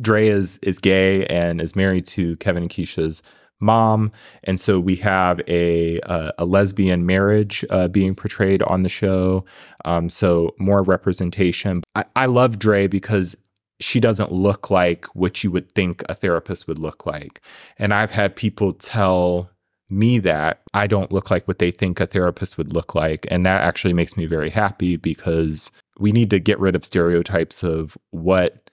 Dre 0.00 0.26
is 0.26 0.58
is 0.60 0.80
gay 0.80 1.24
and 1.26 1.60
is 1.60 1.76
married 1.76 2.04
to 2.08 2.36
Kevin 2.38 2.64
and 2.64 2.70
Keisha's 2.70 3.22
mom, 3.60 4.10
and 4.42 4.60
so 4.60 4.80
we 4.80 4.96
have 4.96 5.40
a 5.46 6.00
a, 6.00 6.32
a 6.38 6.44
lesbian 6.44 7.06
marriage 7.06 7.64
uh, 7.70 7.86
being 7.86 8.16
portrayed 8.16 8.60
on 8.64 8.82
the 8.82 8.88
show. 8.88 9.44
Um, 9.84 10.10
so 10.10 10.50
more 10.58 10.82
representation. 10.82 11.84
I, 11.94 12.04
I 12.16 12.26
love 12.26 12.58
Dre 12.58 12.88
because 12.88 13.36
she 13.78 14.00
doesn't 14.00 14.32
look 14.32 14.68
like 14.68 15.06
what 15.14 15.44
you 15.44 15.50
would 15.52 15.70
think 15.72 16.02
a 16.08 16.14
therapist 16.14 16.66
would 16.66 16.78
look 16.78 17.06
like. 17.06 17.40
And 17.78 17.94
I've 17.94 18.12
had 18.12 18.34
people 18.34 18.72
tell 18.72 19.50
me 19.94 20.18
that 20.20 20.62
I 20.74 20.86
don't 20.86 21.12
look 21.12 21.30
like 21.30 21.46
what 21.46 21.58
they 21.58 21.70
think 21.70 22.00
a 22.00 22.06
therapist 22.06 22.58
would 22.58 22.72
look 22.72 22.94
like. 22.94 23.26
And 23.30 23.46
that 23.46 23.62
actually 23.62 23.94
makes 23.94 24.16
me 24.16 24.26
very 24.26 24.50
happy 24.50 24.96
because 24.96 25.70
we 25.98 26.12
need 26.12 26.30
to 26.30 26.40
get 26.40 26.58
rid 26.58 26.74
of 26.74 26.84
stereotypes 26.84 27.62
of 27.62 27.96
what 28.10 28.70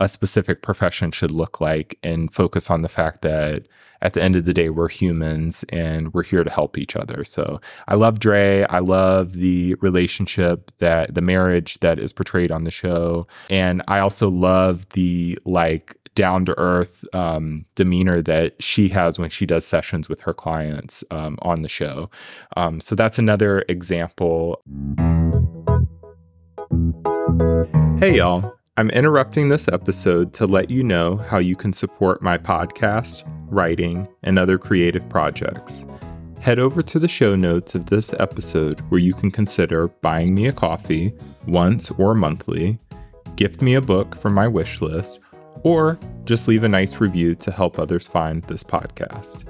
a 0.00 0.08
specific 0.08 0.62
profession 0.62 1.10
should 1.12 1.30
look 1.30 1.60
like 1.60 1.98
and 2.02 2.32
focus 2.34 2.70
on 2.70 2.82
the 2.82 2.88
fact 2.88 3.22
that 3.22 3.66
at 4.02 4.12
the 4.12 4.22
end 4.22 4.36
of 4.36 4.44
the 4.44 4.52
day, 4.52 4.68
we're 4.68 4.88
humans 4.88 5.64
and 5.70 6.12
we're 6.12 6.24
here 6.24 6.44
to 6.44 6.50
help 6.50 6.76
each 6.76 6.94
other. 6.94 7.24
So 7.24 7.60
I 7.88 7.94
love 7.94 8.18
Dre. 8.18 8.64
I 8.64 8.80
love 8.80 9.32
the 9.32 9.74
relationship 9.76 10.70
that 10.78 11.14
the 11.14 11.22
marriage 11.22 11.78
that 11.80 11.98
is 11.98 12.12
portrayed 12.12 12.50
on 12.50 12.64
the 12.64 12.70
show. 12.70 13.26
And 13.48 13.82
I 13.88 14.00
also 14.00 14.28
love 14.28 14.86
the 14.90 15.38
like 15.44 15.96
down 16.14 16.44
to 16.44 16.58
earth 16.58 17.04
um, 17.12 17.66
demeanor 17.74 18.22
that 18.22 18.62
she 18.62 18.88
has 18.88 19.18
when 19.18 19.30
she 19.30 19.46
does 19.46 19.64
sessions 19.66 20.08
with 20.08 20.20
her 20.20 20.34
clients 20.34 21.02
um, 21.10 21.38
on 21.42 21.62
the 21.62 21.68
show. 21.68 22.10
Um, 22.56 22.80
so 22.80 22.94
that's 22.94 23.18
another 23.18 23.64
example. 23.68 24.62
Hey, 27.98 28.16
y'all. 28.16 28.54
I'm 28.76 28.90
interrupting 28.90 29.50
this 29.50 29.68
episode 29.68 30.32
to 30.32 30.46
let 30.46 30.68
you 30.68 30.82
know 30.82 31.16
how 31.16 31.38
you 31.38 31.54
can 31.54 31.72
support 31.72 32.20
my 32.20 32.36
podcast, 32.36 33.22
writing, 33.46 34.08
and 34.24 34.36
other 34.36 34.58
creative 34.58 35.08
projects. 35.08 35.84
Head 36.40 36.58
over 36.58 36.82
to 36.82 36.98
the 36.98 37.06
show 37.06 37.36
notes 37.36 37.76
of 37.76 37.86
this 37.86 38.12
episode 38.18 38.80
where 38.90 38.98
you 38.98 39.14
can 39.14 39.30
consider 39.30 39.86
buying 40.02 40.34
me 40.34 40.48
a 40.48 40.52
coffee 40.52 41.14
once 41.46 41.92
or 41.92 42.16
monthly, 42.16 42.80
gift 43.36 43.62
me 43.62 43.74
a 43.74 43.80
book 43.80 44.20
from 44.20 44.34
my 44.34 44.48
wish 44.48 44.80
list, 44.80 45.20
or 45.64 45.98
just 46.24 46.46
leave 46.46 46.62
a 46.62 46.68
nice 46.68 47.00
review 47.00 47.34
to 47.34 47.50
help 47.50 47.78
others 47.78 48.06
find 48.06 48.42
this 48.44 48.62
podcast. 48.62 49.44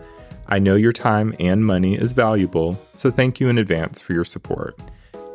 I 0.46 0.58
know 0.58 0.74
your 0.74 0.92
time 0.92 1.34
and 1.38 1.64
money 1.64 1.96
is 1.96 2.12
valuable, 2.12 2.78
so 2.94 3.10
thank 3.10 3.40
you 3.40 3.48
in 3.48 3.58
advance 3.58 4.00
for 4.00 4.12
your 4.14 4.24
support. 4.24 4.78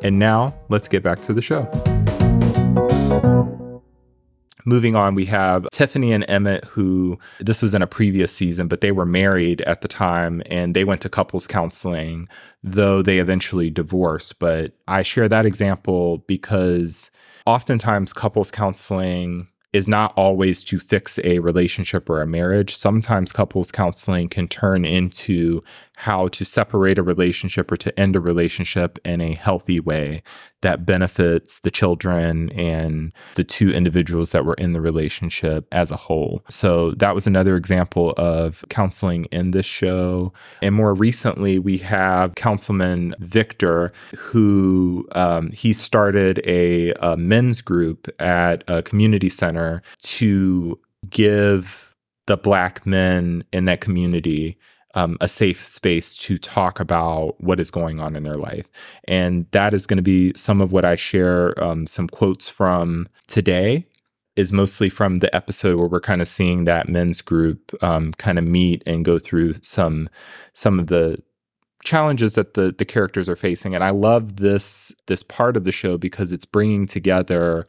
And 0.02 0.18
now, 0.18 0.56
let's 0.70 0.88
get 0.88 1.04
back 1.04 1.22
to 1.24 1.34
the 1.34 1.42
show. 1.42 1.68
Moving 4.66 4.96
on, 4.96 5.16
we 5.16 5.26
have 5.26 5.68
Tiffany 5.72 6.12
and 6.12 6.24
Emmett, 6.28 6.64
who 6.66 7.18
this 7.40 7.62
was 7.62 7.74
in 7.74 7.82
a 7.82 7.88
previous 7.88 8.32
season, 8.32 8.68
but 8.68 8.82
they 8.82 8.92
were 8.92 9.06
married 9.06 9.62
at 9.62 9.82
the 9.82 9.88
time 9.88 10.44
and 10.46 10.76
they 10.76 10.84
went 10.84 11.02
to 11.02 11.10
couples 11.10 11.48
counseling, 11.48 12.28
though 12.64 13.02
they 13.02 13.18
eventually 13.18 13.70
divorced. 13.70 14.38
But 14.38 14.74
I 14.88 15.02
share 15.02 15.28
that 15.28 15.46
example 15.46 16.20
because 16.28 17.10
oftentimes 17.48 18.14
couples 18.14 18.52
counseling 18.52 19.48
is 19.72 19.88
not 19.88 20.14
always 20.16 20.64
to 20.64 20.80
fix 20.80 21.20
a 21.24 21.40
relationship 21.40 22.10
or 22.10 22.22
a 22.22 22.28
marriage. 22.28 22.76
Sometimes 22.76 23.32
couples 23.32 23.72
counseling 23.72 24.28
can 24.28 24.48
turn 24.48 24.84
into 24.84 25.62
how 25.98 26.30
to 26.30 26.46
separate 26.46 26.98
a 26.98 27.04
relationship 27.04 27.72
or 27.72 27.76
to 27.76 28.00
end 28.00 28.16
a 28.16 28.20
relationship 28.22 28.98
in 29.04 29.20
a 29.20 29.34
healthy 29.34 29.82
way 29.82 30.24
that 30.62 30.86
benefits 30.86 31.60
the 31.60 31.72
children 31.72 32.50
and 32.52 33.14
the 33.36 33.44
two 33.44 33.70
individuals 33.72 34.32
that 34.32 34.46
were 34.46 34.54
in 34.56 34.72
the 34.72 34.82
relationship 34.82 35.68
as 35.72 35.92
a 35.92 35.98
whole. 35.98 36.44
So 36.50 36.92
that 36.92 37.14
was 37.14 37.28
another 37.28 37.56
example 37.58 38.14
of 38.18 38.64
counseling 38.70 39.26
in 39.26 39.52
this 39.52 39.66
show. 39.66 40.34
And 40.62 40.74
more 40.74 40.94
recently, 40.94 41.60
we 41.60 41.78
have 41.80 42.36
Councilman 42.36 43.14
Victor, 43.20 43.92
who 44.16 45.08
um, 45.14 45.52
he 45.52 45.74
started 45.74 46.42
a, 46.46 46.94
a 46.94 47.18
men's 47.18 47.62
group 47.62 48.08
at 48.20 48.64
a 48.68 48.82
community 48.82 49.30
center 49.30 49.59
to 50.02 50.80
give 51.10 51.96
the 52.28 52.38
black 52.38 52.86
men 52.86 53.44
in 53.52 53.66
that 53.66 53.82
community 53.82 54.58
um, 54.96 55.18
a 55.22 55.28
safe 55.28 55.66
space 55.66 56.16
to 56.16 56.38
talk 56.38 56.80
about 56.80 57.40
what 57.42 57.60
is 57.60 57.70
going 57.72 58.00
on 58.00 58.16
in 58.16 58.24
their 58.24 58.36
life. 58.36 58.68
And 59.08 59.46
that 59.52 59.74
is 59.74 59.86
going 59.86 59.98
to 59.98 60.04
be 60.04 60.34
some 60.36 60.62
of 60.62 60.72
what 60.72 60.86
I 60.86 60.96
share 60.96 61.62
um, 61.64 61.86
some 61.86 62.08
quotes 62.08 62.50
from 62.50 63.08
today 63.28 63.86
is 64.36 64.54
mostly 64.54 64.90
from 64.90 65.20
the 65.20 65.34
episode 65.36 65.78
where 65.78 65.88
we're 65.88 66.00
kind 66.00 66.22
of 66.22 66.28
seeing 66.28 66.64
that 66.64 66.88
men's 66.88 67.22
group 67.22 67.74
um, 67.84 68.14
kind 68.14 68.40
of 68.40 68.46
meet 68.46 68.82
and 68.86 69.04
go 69.04 69.20
through 69.20 69.56
some 69.62 70.10
some 70.54 70.80
of 70.80 70.88
the 70.88 71.22
challenges 71.84 72.36
that 72.36 72.54
the 72.54 72.74
the 72.78 72.86
characters 72.86 73.28
are 73.28 73.36
facing 73.36 73.74
and 73.74 73.84
I 73.84 73.90
love 73.90 74.38
this 74.38 74.94
this 75.08 75.24
part 75.24 75.58
of 75.58 75.64
the 75.64 75.72
show 75.72 75.98
because 75.98 76.32
it's 76.32 76.46
bringing 76.46 76.88
together 76.88 77.68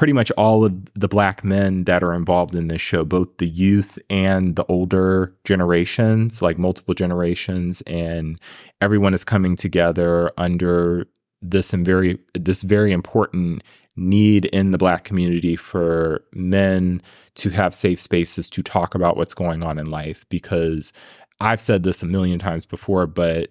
pretty 0.00 0.14
much 0.14 0.30
all 0.38 0.64
of 0.64 0.72
the 0.94 1.06
black 1.06 1.44
men 1.44 1.84
that 1.84 2.02
are 2.02 2.14
involved 2.14 2.54
in 2.54 2.68
this 2.68 2.80
show, 2.80 3.04
both 3.04 3.36
the 3.36 3.46
youth 3.46 3.98
and 4.08 4.56
the 4.56 4.64
older 4.64 5.30
generations, 5.44 6.40
like 6.40 6.56
multiple 6.56 6.94
generations, 6.94 7.82
and 7.82 8.40
everyone 8.80 9.12
is 9.12 9.24
coming 9.24 9.56
together 9.56 10.30
under 10.38 11.06
this 11.42 11.74
and 11.74 11.84
very 11.84 12.18
this 12.32 12.62
very 12.62 12.92
important 12.92 13.62
need 13.94 14.46
in 14.46 14.70
the 14.70 14.78
black 14.78 15.04
community 15.04 15.54
for 15.54 16.24
men 16.32 17.02
to 17.34 17.50
have 17.50 17.74
safe 17.74 18.00
spaces 18.00 18.48
to 18.48 18.62
talk 18.62 18.94
about 18.94 19.18
what's 19.18 19.34
going 19.34 19.62
on 19.62 19.78
in 19.78 19.84
life 19.84 20.24
because 20.30 20.94
I've 21.42 21.60
said 21.60 21.82
this 21.82 22.02
a 22.02 22.06
million 22.06 22.38
times 22.38 22.64
before, 22.64 23.06
but 23.06 23.50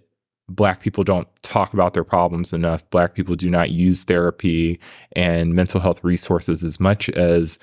black 0.50 0.82
people 0.82 1.04
don't 1.04 1.28
talk 1.42 1.74
about 1.74 1.94
their 1.94 2.04
problems 2.04 2.54
enough. 2.54 2.88
Black 2.90 3.14
people 3.14 3.36
do 3.36 3.50
not 3.50 3.72
use 3.72 4.04
therapy 4.04 4.80
and 5.14 5.56
mental 5.56 5.80
health 5.80 6.04
resources 6.04 6.64
as 6.64 6.80
much 6.80 7.10
as 7.10 7.60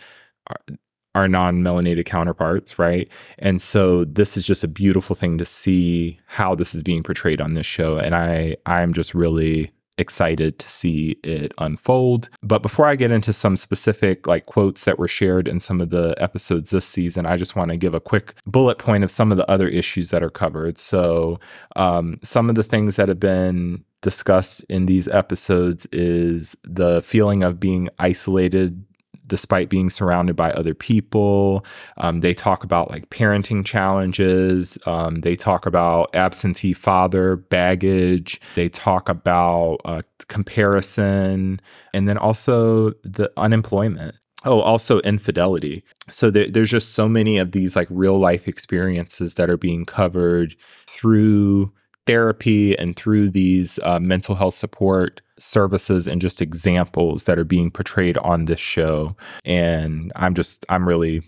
our, 0.48 0.76
our 1.14 1.28
non-melanated 1.28 2.06
counterparts 2.06 2.78
right? 2.78 3.08
And 3.38 3.60
so 3.60 4.04
this 4.04 4.36
is 4.36 4.46
just 4.46 4.64
a 4.64 4.68
beautiful 4.68 5.16
thing 5.16 5.38
to 5.38 5.44
see 5.44 6.18
how 6.26 6.54
this 6.54 6.74
is 6.74 6.82
being 6.82 7.02
portrayed 7.02 7.40
on 7.40 7.54
this 7.54 7.66
show. 7.66 7.98
And 7.98 8.14
i 8.14 8.56
i'm 8.66 8.92
just 8.92 9.14
really 9.14 9.72
excited 9.98 10.58
to 10.58 10.68
see 10.68 11.16
it 11.22 11.52
unfold. 11.58 12.28
But 12.42 12.62
before 12.62 12.86
I 12.86 12.96
get 12.96 13.10
into 13.10 13.32
some 13.32 13.56
specific 13.56 14.26
like 14.26 14.46
quotes 14.46 14.84
that 14.84 14.98
were 14.98 15.08
shared 15.08 15.48
in 15.48 15.60
some 15.60 15.80
of 15.80 15.90
the 15.90 16.14
episodes 16.18 16.70
this 16.70 16.86
season, 16.86 17.26
I 17.26 17.36
just 17.36 17.56
want 17.56 17.70
to 17.70 17.76
give 17.76 17.94
a 17.94 18.00
quick 18.00 18.34
bullet 18.46 18.78
point 18.78 19.04
of 19.04 19.10
some 19.10 19.30
of 19.30 19.38
the 19.38 19.50
other 19.50 19.68
issues 19.68 20.10
that 20.10 20.22
are 20.22 20.30
covered. 20.30 20.78
So, 20.78 21.40
um, 21.76 22.18
some 22.22 22.48
of 22.48 22.54
the 22.56 22.62
things 22.62 22.96
that 22.96 23.08
have 23.08 23.20
been 23.20 23.84
discussed 24.02 24.64
in 24.68 24.86
these 24.86 25.08
episodes 25.08 25.86
is 25.92 26.54
the 26.62 27.02
feeling 27.02 27.42
of 27.42 27.58
being 27.58 27.88
isolated 27.98 28.84
despite 29.26 29.68
being 29.68 29.90
surrounded 29.90 30.36
by 30.36 30.52
other 30.52 30.74
people. 30.74 31.64
Um, 31.98 32.20
they 32.20 32.34
talk 32.34 32.64
about 32.64 32.90
like 32.90 33.10
parenting 33.10 33.64
challenges. 33.64 34.78
Um, 34.86 35.20
they 35.20 35.36
talk 35.36 35.66
about 35.66 36.14
absentee 36.14 36.72
father 36.72 37.36
baggage. 37.36 38.40
They 38.54 38.68
talk 38.68 39.08
about 39.08 39.78
uh, 39.84 40.00
comparison 40.28 41.60
and 41.92 42.08
then 42.08 42.18
also 42.18 42.90
the 43.02 43.30
unemployment. 43.36 44.14
Oh, 44.44 44.60
also 44.60 45.00
infidelity. 45.00 45.82
So 46.08 46.30
there, 46.30 46.48
there's 46.48 46.70
just 46.70 46.94
so 46.94 47.08
many 47.08 47.38
of 47.38 47.50
these 47.52 47.74
like 47.74 47.88
real 47.90 48.18
life 48.18 48.46
experiences 48.46 49.34
that 49.34 49.50
are 49.50 49.56
being 49.56 49.84
covered 49.84 50.54
through 50.86 51.72
therapy 52.06 52.78
and 52.78 52.94
through 52.94 53.30
these 53.30 53.80
uh, 53.82 53.98
mental 53.98 54.36
health 54.36 54.54
support 54.54 55.20
services 55.38 56.06
and 56.06 56.20
just 56.20 56.40
examples 56.40 57.24
that 57.24 57.38
are 57.38 57.44
being 57.44 57.70
portrayed 57.70 58.18
on 58.18 58.46
this 58.46 58.60
show. 58.60 59.16
And 59.44 60.12
I'm 60.16 60.34
just, 60.34 60.64
I'm 60.68 60.86
really, 60.86 61.22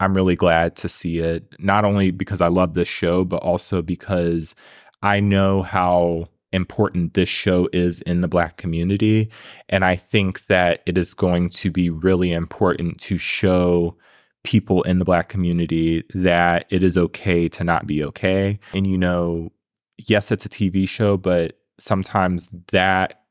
I'm 0.00 0.14
really 0.14 0.36
glad 0.36 0.76
to 0.76 0.88
see 0.88 1.18
it, 1.18 1.44
not 1.58 1.84
only 1.84 2.10
because 2.10 2.40
I 2.40 2.48
love 2.48 2.74
this 2.74 2.88
show, 2.88 3.24
but 3.24 3.42
also 3.42 3.82
because 3.82 4.54
I 5.02 5.20
know 5.20 5.62
how 5.62 6.28
important 6.52 7.14
this 7.14 7.28
show 7.28 7.68
is 7.72 8.00
in 8.02 8.20
the 8.20 8.28
Black 8.28 8.56
community. 8.56 9.30
And 9.68 9.84
I 9.84 9.96
think 9.96 10.46
that 10.46 10.82
it 10.86 10.98
is 10.98 11.14
going 11.14 11.50
to 11.50 11.70
be 11.70 11.88
really 11.88 12.32
important 12.32 13.00
to 13.02 13.16
show 13.16 13.96
people 14.44 14.82
in 14.82 14.98
the 14.98 15.04
Black 15.04 15.28
community 15.28 16.04
that 16.14 16.66
it 16.68 16.82
is 16.82 16.98
okay 16.98 17.48
to 17.48 17.64
not 17.64 17.86
be 17.86 18.04
okay. 18.04 18.58
And, 18.74 18.86
you 18.86 18.98
know, 18.98 19.52
yes, 19.98 20.30
it's 20.30 20.46
a 20.46 20.50
TV 20.50 20.88
show, 20.88 21.16
but 21.16 21.58
sometimes 21.78 22.48
that 22.72 23.21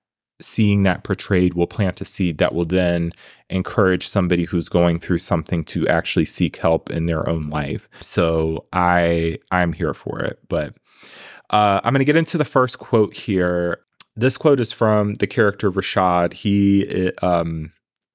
seeing 0.42 0.84
that 0.84 1.04
portrayed 1.04 1.54
will 1.54 1.68
plant 1.68 2.02
a 2.02 2.06
seed 2.06 2.38
that 2.40 2.54
will 2.54 2.66
then 2.66 3.12
encourage 3.50 4.08
somebody 4.08 4.46
who's 4.46 4.70
going 4.70 5.00
through 5.00 5.20
something 5.20 5.64
to 5.66 5.88
actually 5.88 6.26
seek 6.26 6.58
help 6.58 6.90
in 6.90 7.06
their 7.06 7.28
own 7.30 7.50
life. 7.50 7.88
So 8.00 8.66
I 8.74 9.38
I'm 9.52 9.74
here 9.74 9.94
for 9.94 10.20
it. 10.20 10.40
But 10.50 10.76
uh, 11.50 11.82
I'm 11.84 11.94
going 11.94 12.00
to 12.00 12.06
get 12.06 12.16
into 12.16 12.38
the 12.38 12.46
first 12.46 12.80
quote 12.80 13.14
here. 13.14 13.82
This 14.16 14.38
quote 14.38 14.60
is 14.60 14.72
from 14.72 15.16
the 15.16 15.28
character 15.28 15.72
Rashad. 15.72 16.34
He 16.34 17.12
um, 17.22 17.72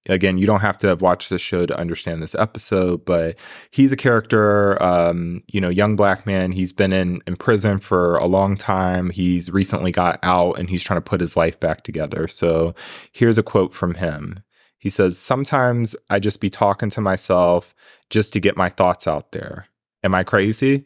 again, 0.09 0.39
you 0.39 0.47
don't 0.47 0.61
have 0.61 0.79
to 0.79 0.89
have 0.89 1.03
watched 1.03 1.31
this 1.31 1.43
show 1.43 1.67
to 1.67 1.79
understand 1.79 2.23
this 2.23 2.35
episode, 2.35 3.05
but 3.05 3.37
he's 3.71 3.93
a 3.93 3.97
character, 3.97 4.81
um, 4.83 5.43
you 5.49 5.61
know, 5.61 5.69
young 5.69 5.97
black 5.97 6.27
man. 6.27 6.53
He's 6.53 6.73
been 6.73 6.93
in, 6.93 7.21
in 7.27 7.37
prison 7.37 7.79
for 7.79 8.17
a 8.17 8.27
long 8.27 8.57
time. 8.57 9.11
He's 9.11 9.51
recently 9.51 9.93
got 9.93 10.19
out 10.23 10.59
and 10.59 10.71
he's 10.71 10.83
trying 10.83 10.99
to 10.99 11.09
put 11.09 11.21
his 11.21 11.37
life 11.37 11.59
back 11.61 11.83
together. 11.83 12.29
So 12.29 12.75
here's 13.13 13.39
a 13.39 13.43
quote 13.43 13.75
from 13.75 13.95
him. 13.95 14.43
He 14.79 14.91
says, 14.91 15.19
Sometimes 15.19 15.97
I 16.11 16.19
just 16.19 16.41
be 16.41 16.51
talking 16.51 16.91
to 16.91 17.01
myself 17.01 17.75
just 18.11 18.33
to 18.35 18.41
get 18.41 18.57
my 18.57 18.69
thoughts 18.69 19.07
out 19.07 19.33
there. 19.33 19.67
Am 20.05 20.15
I 20.15 20.23
crazy? 20.23 20.85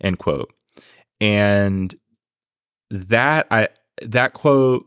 End 0.00 0.18
quote. 0.18 0.52
And 1.20 1.94
that 2.90 3.46
I 3.50 3.68
that 4.02 4.32
quote 4.32 4.86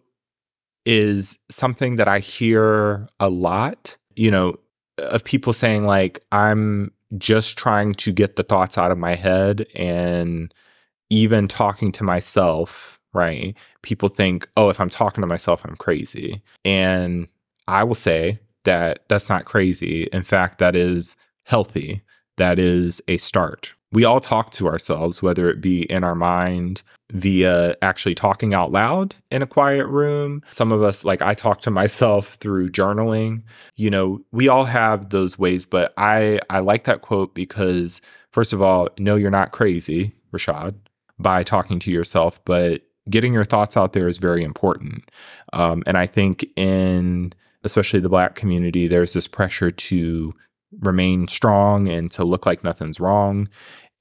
is 0.85 1.37
something 1.49 1.95
that 1.95 2.07
I 2.07 2.19
hear 2.19 3.07
a 3.19 3.29
lot, 3.29 3.97
you 4.15 4.31
know, 4.31 4.55
of 4.97 5.23
people 5.23 5.53
saying 5.53 5.85
like 5.85 6.23
I'm 6.31 6.91
just 7.17 7.57
trying 7.57 7.93
to 7.95 8.11
get 8.11 8.35
the 8.35 8.43
thoughts 8.43 8.77
out 8.77 8.91
of 8.91 8.97
my 8.97 9.15
head 9.15 9.65
and 9.75 10.53
even 11.09 11.47
talking 11.47 11.91
to 11.93 12.03
myself, 12.03 12.99
right? 13.13 13.55
People 13.81 14.09
think, 14.09 14.47
"Oh, 14.57 14.69
if 14.69 14.79
I'm 14.79 14.89
talking 14.89 15.21
to 15.21 15.27
myself, 15.27 15.61
I'm 15.65 15.75
crazy." 15.75 16.41
And 16.63 17.27
I 17.67 17.83
will 17.83 17.95
say 17.95 18.39
that 18.63 19.07
that's 19.07 19.29
not 19.29 19.45
crazy. 19.45 20.03
In 20.13 20.23
fact, 20.23 20.59
that 20.59 20.75
is 20.75 21.15
healthy. 21.45 22.01
That 22.37 22.59
is 22.59 23.01
a 23.07 23.17
start. 23.17 23.73
We 23.95 24.03
all 24.03 24.19
talk 24.19 24.51
to 24.51 24.67
ourselves, 24.67 25.23
whether 25.23 25.49
it 25.49 25.61
be 25.61 25.83
in 25.83 26.03
our 26.03 26.15
mind 26.15 26.83
via 27.13 27.75
actually 27.81 28.13
talking 28.13 28.53
out 28.53 28.69
loud 28.69 29.15
in 29.31 29.41
a 29.41 29.47
quiet 29.47 29.87
room. 29.87 30.43
Some 30.51 30.73
of 30.73 30.83
us, 30.83 31.05
like 31.05 31.21
I 31.21 31.33
talk 31.33 31.61
to 31.61 31.71
myself 31.71 32.33
through 32.33 32.69
journaling. 32.69 33.43
You 33.77 33.89
know, 33.89 34.21
we 34.33 34.49
all 34.49 34.65
have 34.65 35.11
those 35.11 35.39
ways, 35.39 35.65
but 35.65 35.93
I 35.95 36.41
I 36.49 36.59
like 36.59 36.83
that 36.83 37.03
quote 37.03 37.33
because 37.33 38.01
first 38.33 38.51
of 38.51 38.61
all, 38.61 38.89
no, 38.99 39.15
you're 39.15 39.31
not 39.31 39.53
crazy, 39.53 40.13
Rashad, 40.33 40.75
by 41.17 41.43
talking 41.43 41.79
to 41.79 41.91
yourself, 41.91 42.43
but 42.43 42.81
getting 43.09 43.33
your 43.33 43.45
thoughts 43.45 43.77
out 43.77 43.93
there 43.93 44.09
is 44.09 44.17
very 44.17 44.43
important. 44.43 45.09
Um, 45.53 45.83
and 45.87 45.97
I 45.97 46.05
think 46.05 46.45
in 46.57 47.31
especially 47.63 48.01
the 48.01 48.09
black 48.09 48.35
community, 48.35 48.89
there's 48.89 49.13
this 49.13 49.27
pressure 49.27 49.71
to 49.71 50.33
remain 50.79 51.27
strong 51.27 51.87
and 51.87 52.11
to 52.11 52.23
look 52.23 52.45
like 52.45 52.63
nothing's 52.63 52.99
wrong. 52.99 53.47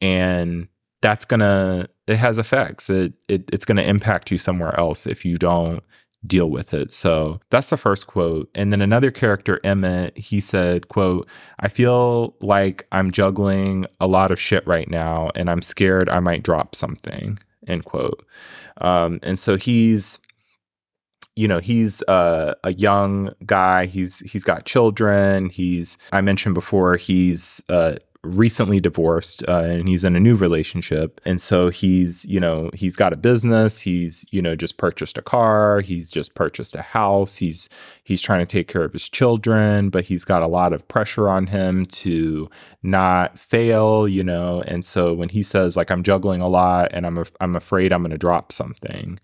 And 0.00 0.68
that's 1.02 1.24
gonna 1.24 1.88
it 2.06 2.16
has 2.16 2.38
effects. 2.38 2.88
It, 2.90 3.14
it 3.28 3.48
it's 3.52 3.64
gonna 3.64 3.82
impact 3.82 4.30
you 4.30 4.38
somewhere 4.38 4.78
else 4.78 5.06
if 5.06 5.24
you 5.24 5.36
don't 5.36 5.82
deal 6.26 6.48
with 6.48 6.72
it. 6.72 6.92
So 6.92 7.40
that's 7.50 7.70
the 7.70 7.76
first 7.76 8.06
quote. 8.06 8.48
And 8.54 8.72
then 8.72 8.80
another 8.80 9.10
character, 9.10 9.60
Emmett, 9.62 10.16
he 10.16 10.40
said, 10.40 10.88
quote, 10.88 11.28
I 11.60 11.68
feel 11.68 12.34
like 12.40 12.86
I'm 12.92 13.10
juggling 13.10 13.86
a 14.00 14.06
lot 14.06 14.30
of 14.30 14.40
shit 14.40 14.66
right 14.66 14.88
now 14.88 15.30
and 15.34 15.50
I'm 15.50 15.62
scared 15.62 16.08
I 16.08 16.20
might 16.20 16.42
drop 16.42 16.74
something, 16.74 17.38
end 17.66 17.84
quote. 17.84 18.24
Um, 18.78 19.20
and 19.22 19.38
so 19.38 19.56
he's 19.56 20.18
you 21.36 21.48
know 21.48 21.58
he's 21.58 22.00
uh, 22.02 22.54
a 22.62 22.72
young 22.72 23.32
guy 23.44 23.86
he's 23.86 24.20
he's 24.20 24.44
got 24.44 24.64
children 24.64 25.48
he's 25.50 25.98
i 26.12 26.20
mentioned 26.20 26.54
before 26.54 26.96
he's 26.96 27.60
uh, 27.68 27.96
recently 28.24 28.80
divorced 28.80 29.42
uh, 29.48 29.62
and 29.64 29.88
he's 29.88 30.04
in 30.04 30.16
a 30.16 30.20
new 30.20 30.34
relationship. 30.34 31.20
And 31.24 31.40
so 31.40 31.70
he's 31.70 32.24
you 32.24 32.40
know 32.40 32.70
he's 32.74 32.96
got 32.96 33.12
a 33.12 33.16
business. 33.16 33.80
He's 33.80 34.26
you 34.30 34.42
know 34.42 34.56
just 34.56 34.76
purchased 34.76 35.18
a 35.18 35.22
car. 35.22 35.80
He's 35.80 36.10
just 36.10 36.34
purchased 36.34 36.74
a 36.74 36.82
house. 36.82 37.36
He's 37.36 37.68
he's 38.02 38.22
trying 38.22 38.40
to 38.40 38.46
take 38.46 38.68
care 38.68 38.84
of 38.84 38.92
his 38.92 39.08
children 39.08 39.90
but 39.90 40.04
he's 40.04 40.24
got 40.24 40.42
a 40.42 40.46
lot 40.46 40.72
of 40.72 40.86
pressure 40.88 41.28
on 41.28 41.46
him 41.46 41.86
to 41.86 42.48
not 42.82 43.38
fail 43.38 44.06
you 44.08 44.24
know? 44.24 44.62
And 44.66 44.84
so 44.84 45.14
when 45.14 45.28
he 45.28 45.42
says 45.42 45.76
like 45.76 45.90
I'm 45.90 46.02
juggling 46.02 46.40
a 46.40 46.48
lot 46.48 46.90
and 46.92 47.06
I'm 47.06 47.18
af- 47.18 47.32
I'm 47.40 47.56
afraid 47.56 47.92
I'm 47.92 48.02
going 48.02 48.10
to 48.10 48.18
drop 48.18 48.52
something 48.52 49.18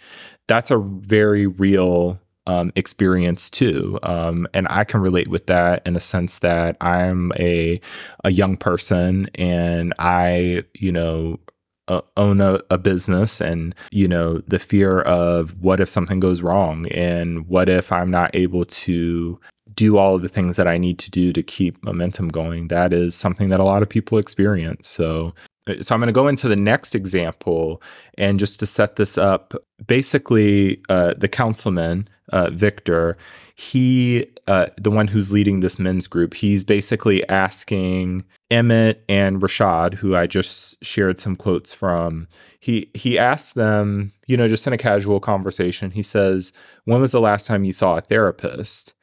that's 0.47 0.71
a 0.71 0.79
very 0.79 1.47
real 1.47 2.21
um, 2.51 2.73
experience 2.75 3.49
too. 3.49 3.97
Um, 4.03 4.49
and 4.53 4.67
I 4.71 4.83
can 4.83 5.01
relate 5.01 5.29
with 5.29 5.47
that 5.47 5.83
in 5.87 5.95
the 5.95 6.01
sense 6.01 6.41
that 6.41 6.77
I'm 6.81 7.31
a 7.39 7.81
a 8.25 8.33
young 8.33 8.57
person 8.57 9.31
and 9.37 9.95
I, 10.01 10.65
you 10.75 10.91
know, 10.91 11.39
uh, 11.87 12.01
own 12.17 12.41
a, 12.41 12.61
a, 12.71 12.79
business 12.79 13.41
and 13.41 13.75
you 13.91 14.07
know 14.07 14.39
the 14.47 14.59
fear 14.61 15.01
of 15.01 15.61
what 15.61 15.81
if 15.81 15.89
something 15.89 16.21
goes 16.21 16.41
wrong 16.41 16.87
and 16.93 17.49
what 17.49 17.69
if 17.69 17.91
i'm 17.91 18.13
not 18.13 18.31
able 18.33 18.65
to 18.65 19.41
do 19.75 19.99
all 19.99 20.15
of 20.15 20.23
the 20.23 20.29
things 20.29 20.57
that 20.57 20.69
i 20.69 20.79
need 20.79 21.01
to 21.01 21.11
do 21.11 21.33
to 21.33 21.43
keep 21.43 21.83
momentum 21.83 22.29
going 22.29 22.69
that 22.69 22.93
is 22.93 23.17
something 23.17 23.49
that 23.49 23.59
a 23.59 23.65
lot 23.65 23.83
of 23.83 23.89
people 23.89 24.19
experience 24.19 24.89
so 24.89 25.35
so 25.81 25.95
I'm 25.95 26.01
going 26.01 26.09
to 26.09 26.13
go 26.13 26.29
into 26.29 26.49
the 26.49 26.57
next 26.57 26.95
example, 26.95 27.83
and 28.17 28.39
just 28.39 28.59
to 28.61 28.67
set 28.67 28.97
this 28.97 29.19
up, 29.19 29.55
basically, 29.87 30.81
uh, 30.89 31.15
the 31.17 31.29
councilman 31.29 32.09
uh, 32.31 32.51
Victor, 32.51 33.16
he, 33.55 34.27
uh, 34.47 34.66
the 34.79 34.90
one 34.90 35.07
who's 35.07 35.33
leading 35.33 35.61
this 35.61 35.79
men's 35.79 36.07
group, 36.07 36.35
he's 36.35 36.64
basically 36.64 37.29
asking 37.29 38.25
Emmett 38.51 39.05
and 39.09 39.40
Rashad, 39.40 39.95
who 39.95 40.16
I 40.16 40.27
just 40.27 40.83
shared 40.85 41.19
some 41.19 41.37
quotes 41.37 41.73
from. 41.73 42.27
He 42.59 42.90
he 42.95 43.19
asked 43.19 43.55
them, 43.55 44.12
you 44.27 44.37
know, 44.37 44.49
just 44.49 44.66
in 44.66 44.73
a 44.73 44.79
casual 44.79 45.21
conversation. 45.21 45.90
He 45.90 46.03
says, 46.03 46.53
"When 46.85 47.01
was 47.01 47.12
the 47.12 47.21
last 47.21 47.47
time 47.47 47.64
you 47.64 47.73
saw 47.73 47.97
a 47.97 48.01
therapist?" 48.01 48.95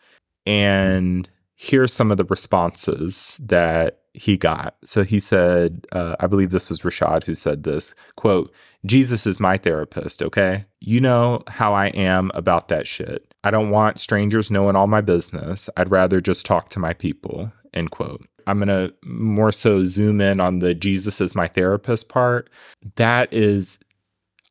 And 0.45 1.29
here's 1.55 1.93
some 1.93 2.11
of 2.11 2.17
the 2.17 2.25
responses 2.25 3.37
that 3.39 4.01
he 4.17 4.35
got. 4.35 4.75
So 4.83 5.03
he 5.03 5.19
said, 5.19 5.85
uh, 5.91 6.15
I 6.19 6.27
believe 6.27 6.49
this 6.49 6.69
was 6.69 6.81
Rashad 6.81 7.25
who 7.25 7.35
said 7.35 7.63
this 7.63 7.93
quote, 8.15 8.51
Jesus 8.85 9.27
is 9.27 9.39
my 9.39 9.57
therapist, 9.57 10.23
okay? 10.23 10.65
You 10.79 10.99
know 10.99 11.43
how 11.47 11.73
I 11.73 11.87
am 11.87 12.31
about 12.33 12.67
that 12.69 12.87
shit. 12.87 13.33
I 13.43 13.51
don't 13.51 13.69
want 13.69 13.99
strangers 13.99 14.49
knowing 14.49 14.75
all 14.75 14.87
my 14.87 15.01
business. 15.01 15.69
I'd 15.77 15.91
rather 15.91 16.19
just 16.19 16.45
talk 16.45 16.69
to 16.69 16.79
my 16.79 16.93
people, 16.93 17.51
end 17.73 17.91
quote. 17.91 18.27
I'm 18.47 18.59
going 18.59 18.69
to 18.69 18.93
more 19.05 19.51
so 19.51 19.83
zoom 19.83 20.19
in 20.21 20.39
on 20.39 20.59
the 20.59 20.73
Jesus 20.73 21.21
is 21.21 21.35
my 21.35 21.47
therapist 21.47 22.09
part. 22.09 22.49
That 22.95 23.31
is, 23.31 23.77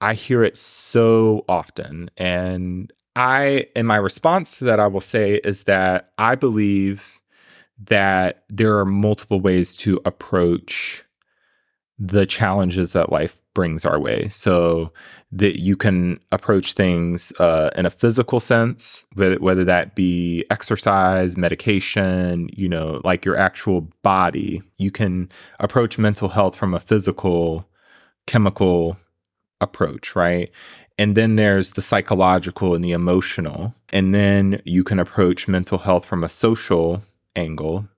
I 0.00 0.14
hear 0.14 0.42
it 0.42 0.58
so 0.58 1.44
often. 1.48 2.10
And 2.16 2.92
I, 3.16 3.66
in 3.74 3.86
my 3.86 3.96
response 3.96 4.58
to 4.58 4.64
that, 4.64 4.78
I 4.78 4.86
will 4.86 5.00
say 5.00 5.36
is 5.36 5.64
that 5.64 6.12
I 6.18 6.34
believe 6.34 7.15
that 7.78 8.44
there 8.48 8.78
are 8.78 8.86
multiple 8.86 9.40
ways 9.40 9.76
to 9.76 10.00
approach 10.04 11.04
the 11.98 12.26
challenges 12.26 12.92
that 12.92 13.10
life 13.10 13.40
brings 13.54 13.86
our 13.86 13.98
way. 13.98 14.28
So 14.28 14.92
that 15.32 15.60
you 15.60 15.76
can 15.76 16.20
approach 16.30 16.74
things 16.74 17.32
uh, 17.40 17.70
in 17.74 17.86
a 17.86 17.90
physical 17.90 18.38
sense, 18.38 19.06
whether, 19.14 19.36
whether 19.36 19.64
that 19.64 19.94
be 19.94 20.44
exercise, 20.50 21.36
medication, 21.36 22.48
you 22.52 22.68
know, 22.68 23.00
like 23.02 23.24
your 23.24 23.36
actual 23.36 23.88
body. 24.02 24.62
You 24.76 24.90
can 24.90 25.30
approach 25.58 25.98
mental 25.98 26.28
health 26.28 26.54
from 26.54 26.74
a 26.74 26.80
physical, 26.80 27.66
chemical 28.26 28.98
approach, 29.60 30.14
right? 30.14 30.50
And 30.98 31.16
then 31.16 31.36
there's 31.36 31.72
the 31.72 31.82
psychological 31.82 32.74
and 32.74 32.84
the 32.84 32.92
emotional. 32.92 33.74
And 33.90 34.14
then 34.14 34.60
you 34.64 34.84
can 34.84 34.98
approach 34.98 35.48
mental 35.48 35.78
health 35.78 36.04
from 36.04 36.24
a 36.24 36.28
social 36.28 37.02
angle. 37.36 37.88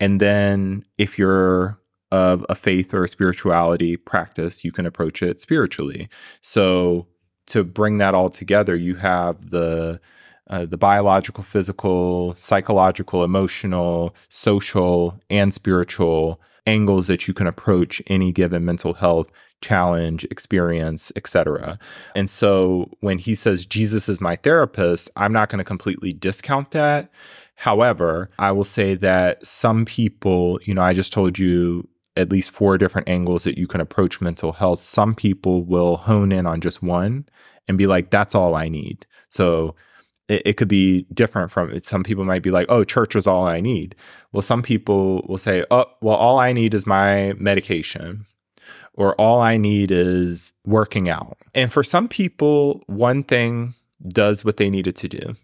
And 0.00 0.20
then 0.20 0.84
if 0.98 1.18
you're 1.18 1.78
of 2.10 2.46
a 2.48 2.54
faith 2.54 2.94
or 2.94 3.04
a 3.04 3.08
spirituality 3.08 3.96
practice, 3.96 4.64
you 4.64 4.72
can 4.72 4.86
approach 4.86 5.22
it 5.22 5.40
spiritually. 5.40 6.08
So 6.40 7.08
to 7.46 7.64
bring 7.64 7.98
that 7.98 8.14
all 8.14 8.30
together, 8.30 8.76
you 8.76 8.96
have 8.96 9.50
the 9.50 10.00
uh, 10.48 10.66
the 10.66 10.76
biological, 10.76 11.42
physical, 11.42 12.36
psychological, 12.38 13.24
emotional, 13.24 14.14
social, 14.28 15.18
and 15.30 15.54
spiritual 15.54 16.38
angles 16.66 17.06
that 17.06 17.26
you 17.26 17.34
can 17.34 17.46
approach 17.46 18.02
any 18.06 18.30
given 18.30 18.64
mental 18.64 18.94
health 18.94 19.32
challenge, 19.62 20.24
experience, 20.30 21.10
etc. 21.16 21.78
And 22.14 22.28
so 22.28 22.90
when 23.00 23.18
he 23.18 23.34
says 23.34 23.64
Jesus 23.64 24.08
is 24.08 24.20
my 24.20 24.36
therapist, 24.36 25.10
I'm 25.16 25.32
not 25.32 25.48
going 25.48 25.58
to 25.58 25.64
completely 25.64 26.12
discount 26.12 26.72
that 26.72 27.10
However, 27.56 28.30
I 28.38 28.52
will 28.52 28.64
say 28.64 28.94
that 28.96 29.44
some 29.44 29.84
people, 29.84 30.58
you 30.64 30.74
know, 30.74 30.82
I 30.82 30.92
just 30.92 31.12
told 31.12 31.38
you 31.38 31.88
at 32.16 32.30
least 32.30 32.50
four 32.50 32.78
different 32.78 33.08
angles 33.08 33.44
that 33.44 33.58
you 33.58 33.66
can 33.66 33.80
approach 33.80 34.20
mental 34.20 34.52
health. 34.52 34.84
Some 34.84 35.14
people 35.14 35.64
will 35.64 35.96
hone 35.96 36.32
in 36.32 36.46
on 36.46 36.60
just 36.60 36.82
one 36.82 37.26
and 37.66 37.78
be 37.78 37.86
like, 37.86 38.10
that's 38.10 38.34
all 38.34 38.54
I 38.54 38.68
need. 38.68 39.06
So 39.30 39.74
it, 40.28 40.42
it 40.44 40.52
could 40.56 40.68
be 40.68 41.06
different 41.12 41.50
from 41.50 41.70
it. 41.72 41.84
Some 41.84 42.02
people 42.02 42.24
might 42.24 42.42
be 42.42 42.50
like, 42.50 42.66
oh, 42.68 42.84
church 42.84 43.16
is 43.16 43.26
all 43.26 43.46
I 43.46 43.60
need. 43.60 43.96
Well, 44.32 44.42
some 44.42 44.62
people 44.62 45.24
will 45.28 45.38
say, 45.38 45.64
oh, 45.70 45.86
well, 46.00 46.16
all 46.16 46.38
I 46.38 46.52
need 46.52 46.74
is 46.74 46.86
my 46.86 47.32
medication 47.34 48.26
or 48.94 49.14
all 49.20 49.40
I 49.40 49.56
need 49.56 49.90
is 49.90 50.52
working 50.64 51.08
out. 51.08 51.36
And 51.54 51.72
for 51.72 51.82
some 51.82 52.08
people, 52.08 52.82
one 52.86 53.24
thing 53.24 53.74
does 54.06 54.44
what 54.44 54.56
they 54.56 54.70
needed 54.70 54.96
to 54.96 55.08
do. 55.08 55.34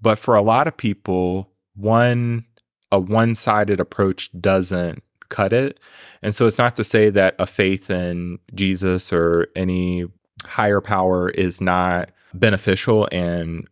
But 0.00 0.18
for 0.18 0.34
a 0.34 0.42
lot 0.42 0.66
of 0.66 0.76
people, 0.76 1.50
one 1.74 2.46
a 2.92 2.98
one-sided 2.98 3.78
approach 3.78 4.30
doesn't 4.40 5.02
cut 5.28 5.52
it. 5.52 5.78
And 6.22 6.34
so 6.34 6.46
it's 6.46 6.58
not 6.58 6.74
to 6.76 6.84
say 6.84 7.08
that 7.10 7.36
a 7.38 7.46
faith 7.46 7.88
in 7.88 8.38
Jesus 8.54 9.12
or 9.12 9.46
any 9.54 10.06
higher 10.44 10.80
power 10.80 11.28
is 11.30 11.60
not 11.60 12.10
beneficial 12.34 13.08
and 13.12 13.68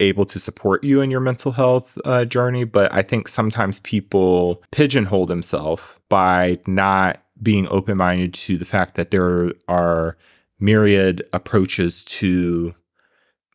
able 0.00 0.24
to 0.26 0.40
support 0.40 0.82
you 0.82 1.00
in 1.00 1.10
your 1.10 1.20
mental 1.20 1.52
health 1.52 1.98
uh, 2.04 2.24
journey. 2.24 2.64
But 2.64 2.92
I 2.92 3.02
think 3.02 3.28
sometimes 3.28 3.80
people 3.80 4.62
pigeonhole 4.72 5.26
themselves 5.26 5.82
by 6.08 6.58
not 6.66 7.22
being 7.42 7.68
open 7.68 7.98
minded 7.98 8.32
to 8.34 8.56
the 8.56 8.64
fact 8.64 8.94
that 8.94 9.10
there 9.10 9.52
are 9.68 10.16
myriad 10.58 11.22
approaches 11.32 12.04
to 12.04 12.74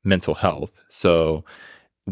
mental 0.03 0.35
health. 0.35 0.81
So 0.89 1.43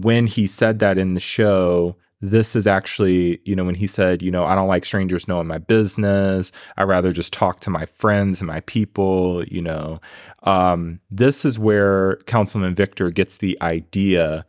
when 0.03 0.27
he 0.27 0.47
said 0.47 0.79
that 0.79 0.97
in 0.97 1.13
the 1.13 1.19
show, 1.19 1.95
this 2.19 2.55
is 2.55 2.65
actually, 2.65 3.39
you 3.45 3.55
know, 3.55 3.63
when 3.63 3.75
he 3.75 3.85
said, 3.85 4.21
you 4.21 4.31
know, 4.31 4.45
I 4.45 4.55
don't 4.55 4.67
like 4.67 4.85
strangers 4.85 5.27
knowing 5.27 5.47
my 5.47 5.59
business. 5.59 6.51
I 6.75 6.83
rather 6.83 7.11
just 7.11 7.31
talk 7.31 7.59
to 7.61 7.69
my 7.69 7.85
friends 7.85 8.41
and 8.41 8.47
my 8.47 8.61
people, 8.61 9.43
you 9.45 9.61
know. 9.61 9.99
Um, 10.43 10.99
this 11.11 11.45
is 11.45 11.59
where 11.59 12.17
Councilman 12.25 12.73
Victor 12.73 13.11
gets 13.11 13.37
the 13.37 13.57
idea 13.61 14.45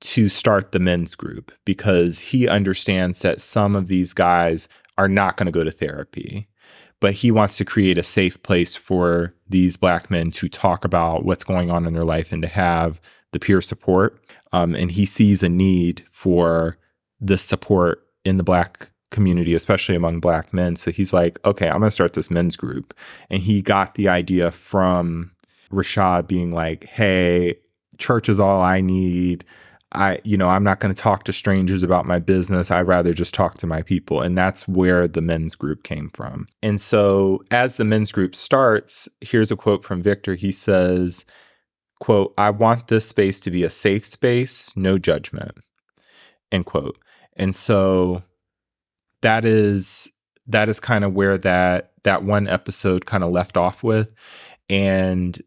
to 0.00 0.28
start 0.28 0.72
the 0.72 0.80
men's 0.80 1.14
group 1.14 1.52
because 1.64 2.18
he 2.18 2.48
understands 2.48 3.20
that 3.20 3.40
some 3.40 3.76
of 3.76 3.86
these 3.86 4.12
guys 4.12 4.66
are 4.98 5.08
not 5.08 5.36
going 5.36 5.46
to 5.46 5.52
go 5.52 5.62
to 5.62 5.70
therapy 5.70 6.48
but 7.02 7.14
he 7.14 7.32
wants 7.32 7.56
to 7.56 7.64
create 7.64 7.98
a 7.98 8.02
safe 8.04 8.40
place 8.44 8.76
for 8.76 9.34
these 9.48 9.76
black 9.76 10.08
men 10.08 10.30
to 10.30 10.48
talk 10.48 10.84
about 10.84 11.24
what's 11.24 11.42
going 11.42 11.68
on 11.68 11.84
in 11.84 11.94
their 11.94 12.04
life 12.04 12.30
and 12.30 12.42
to 12.42 12.48
have 12.48 13.00
the 13.32 13.38
peer 13.38 13.60
support. 13.60 14.22
Um, 14.52 14.74
and 14.74 14.90
he 14.90 15.04
sees 15.04 15.42
a 15.42 15.48
need 15.48 16.04
for 16.10 16.78
this 17.20 17.42
support 17.42 18.06
in 18.24 18.36
the 18.36 18.44
black 18.44 18.90
community, 19.10 19.54
especially 19.54 19.94
among 19.94 20.20
black 20.20 20.52
men. 20.52 20.76
So 20.76 20.90
he's 20.90 21.12
like, 21.12 21.38
okay, 21.44 21.68
I'm 21.68 21.78
going 21.78 21.88
to 21.88 21.90
start 21.90 22.14
this 22.14 22.30
men's 22.30 22.56
group. 22.56 22.94
And 23.30 23.42
he 23.42 23.62
got 23.62 23.94
the 23.94 24.08
idea 24.08 24.50
from 24.50 25.32
Rashad 25.70 26.26
being 26.26 26.50
like, 26.50 26.84
hey, 26.84 27.56
church 27.98 28.28
is 28.28 28.40
all 28.40 28.60
I 28.60 28.80
need. 28.80 29.44
I, 29.94 30.20
you 30.24 30.38
know, 30.38 30.48
I'm 30.48 30.64
not 30.64 30.80
going 30.80 30.94
to 30.94 31.00
talk 31.00 31.24
to 31.24 31.32
strangers 31.32 31.82
about 31.82 32.06
my 32.06 32.18
business. 32.18 32.70
I'd 32.70 32.86
rather 32.86 33.12
just 33.12 33.34
talk 33.34 33.58
to 33.58 33.66
my 33.66 33.82
people. 33.82 34.22
And 34.22 34.36
that's 34.36 34.66
where 34.66 35.06
the 35.06 35.20
men's 35.20 35.54
group 35.54 35.82
came 35.82 36.10
from. 36.14 36.48
And 36.62 36.80
so 36.80 37.44
as 37.50 37.76
the 37.76 37.84
men's 37.84 38.10
group 38.10 38.34
starts, 38.34 39.08
here's 39.20 39.52
a 39.52 39.56
quote 39.56 39.84
from 39.84 40.02
Victor. 40.02 40.34
He 40.34 40.50
says, 40.50 41.26
quote, 42.02 42.34
I 42.36 42.50
want 42.50 42.88
this 42.88 43.08
space 43.08 43.38
to 43.42 43.50
be 43.52 43.62
a 43.62 43.70
safe 43.70 44.04
space, 44.04 44.72
no 44.74 44.98
judgment, 44.98 45.52
end 46.50 46.66
quote. 46.66 46.98
And 47.36 47.54
so 47.54 48.24
that 49.20 49.44
is 49.44 50.08
that 50.48 50.68
is 50.68 50.80
kind 50.80 51.04
of 51.04 51.14
where 51.14 51.38
that 51.38 51.92
that 52.02 52.24
one 52.24 52.48
episode 52.48 53.06
kind 53.06 53.22
of 53.22 53.30
left 53.30 53.56
off 53.56 53.84
with. 53.84 54.12
And 54.68 55.40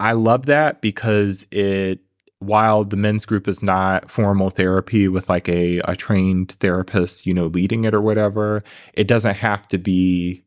I 0.00 0.12
love 0.12 0.46
that 0.46 0.80
because 0.80 1.44
it 1.50 2.00
while 2.38 2.84
the 2.84 2.96
men's 2.96 3.26
group 3.26 3.46
is 3.48 3.62
not 3.62 4.10
formal 4.10 4.48
therapy 4.48 5.08
with 5.08 5.28
like 5.28 5.46
a, 5.46 5.80
a 5.80 5.94
trained 5.94 6.52
therapist, 6.52 7.26
you 7.26 7.34
know, 7.34 7.48
leading 7.48 7.84
it 7.84 7.92
or 7.92 8.00
whatever, 8.00 8.62
it 8.94 9.06
doesn't 9.06 9.34
have 9.34 9.68
to 9.68 9.76
be 9.76 10.42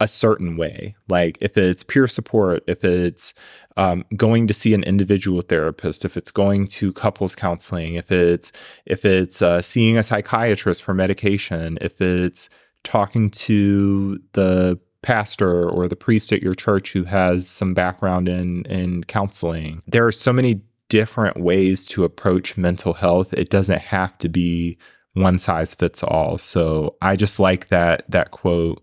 a 0.00 0.08
certain 0.08 0.56
way. 0.56 0.96
Like 1.08 1.38
if 1.40 1.56
it's 1.56 1.82
peer 1.82 2.08
support, 2.08 2.64
if 2.66 2.82
it's 2.82 3.34
um, 3.76 4.04
going 4.16 4.46
to 4.46 4.54
see 4.54 4.74
an 4.74 4.82
individual 4.82 5.42
therapist, 5.42 6.04
if 6.04 6.16
it's 6.16 6.30
going 6.30 6.66
to 6.68 6.92
couples 6.92 7.34
counseling, 7.34 7.94
if 7.94 8.10
it's 8.10 8.50
if 8.86 9.04
it's 9.04 9.42
uh, 9.42 9.62
seeing 9.62 9.98
a 9.98 10.02
psychiatrist 10.02 10.82
for 10.82 10.94
medication, 10.94 11.78
if 11.80 12.00
it's 12.00 12.48
talking 12.82 13.30
to 13.30 14.18
the 14.32 14.78
pastor 15.02 15.68
or 15.68 15.88
the 15.88 15.96
priest 15.96 16.32
at 16.32 16.42
your 16.42 16.54
church 16.54 16.92
who 16.92 17.04
has 17.04 17.48
some 17.48 17.74
background 17.74 18.28
in 18.28 18.64
in 18.64 19.04
counseling. 19.04 19.82
There 19.86 20.06
are 20.06 20.12
so 20.12 20.32
many 20.32 20.62
different 20.88 21.38
ways 21.38 21.86
to 21.86 22.04
approach 22.04 22.56
mental 22.56 22.94
health. 22.94 23.32
It 23.32 23.48
doesn't 23.48 23.80
have 23.80 24.16
to 24.18 24.28
be 24.28 24.76
one 25.14 25.38
size 25.38 25.74
fits 25.74 26.02
all. 26.02 26.38
So 26.38 26.96
I 27.00 27.16
just 27.16 27.38
like 27.38 27.68
that 27.68 28.04
that 28.10 28.30
quote 28.30 28.82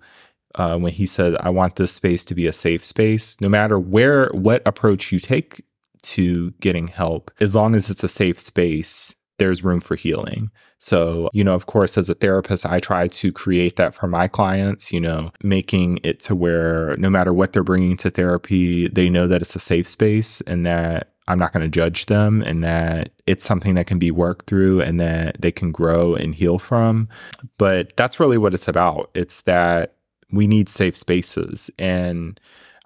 uh, 0.58 0.78
when 0.78 0.92
he 0.94 1.06
said, 1.06 1.36
"I 1.40 1.50
want 1.50 1.76
this 1.76 1.94
space 1.94 2.26
to 2.26 2.36
be 2.36 2.48
a 2.48 2.54
safe 2.54 2.84
space, 2.84 3.38
no 3.40 3.50
matter 3.50 3.80
where 3.80 4.30
what 4.34 4.62
approach 4.66 5.12
you 5.12 5.20
take 5.20 5.64
to 6.04 6.52
getting 6.60 6.88
help, 6.88 7.32
as 7.40 7.56
long 7.56 7.76
as 7.76 7.90
it's 7.90 8.04
a 8.04 8.10
safe 8.10 8.40
space." 8.40 9.14
There's 9.40 9.64
room 9.64 9.82
for 9.82 9.96
healing. 9.96 10.50
So, 10.80 11.30
you 11.32 11.44
know, 11.44 11.54
of 11.54 11.66
course, 11.66 11.98
as 11.98 12.10
a 12.10 12.16
therapist, 12.16 12.66
I 12.66 12.80
try 12.80 13.08
to 13.08 13.32
create 13.32 13.76
that 13.76 13.94
for 13.94 14.08
my 14.08 14.28
clients, 14.28 14.92
you 14.92 15.00
know, 15.00 15.32
making 15.44 16.00
it 16.04 16.20
to 16.22 16.36
where 16.36 16.96
no 16.98 17.10
matter 17.10 17.34
what 17.34 17.54
they're 17.54 17.64
bringing 17.64 17.98
to 17.98 18.10
therapy, 18.10 18.88
they 18.88 19.10
know 19.10 19.28
that 19.28 19.42
it's 19.42 19.56
a 19.56 19.60
safe 19.60 19.88
space 19.88 20.42
and 20.42 20.66
that 20.66 21.14
I'm 21.28 21.40
not 21.40 21.52
going 21.52 21.64
to 21.64 21.70
judge 21.70 22.06
them 22.06 22.42
and 22.42 22.64
that 22.64 23.12
it's 23.26 23.44
something 23.44 23.76
that 23.76 23.88
can 23.88 24.00
be 24.00 24.12
worked 24.12 24.48
through 24.48 24.82
and 24.82 25.00
that 25.00 25.42
they 25.42 25.52
can 25.52 25.72
grow 25.72 26.16
and 26.16 26.34
heal 26.34 26.58
from. 26.58 27.10
But 27.58 27.96
that's 27.98 28.20
really 28.20 28.38
what 28.38 28.54
it's 28.54 28.68
about. 28.68 29.10
It's 29.14 29.42
that 29.42 29.97
we 30.32 30.48
need 30.48 30.70
safe 30.70 30.96
spaces. 30.96 31.70
And 31.78 32.40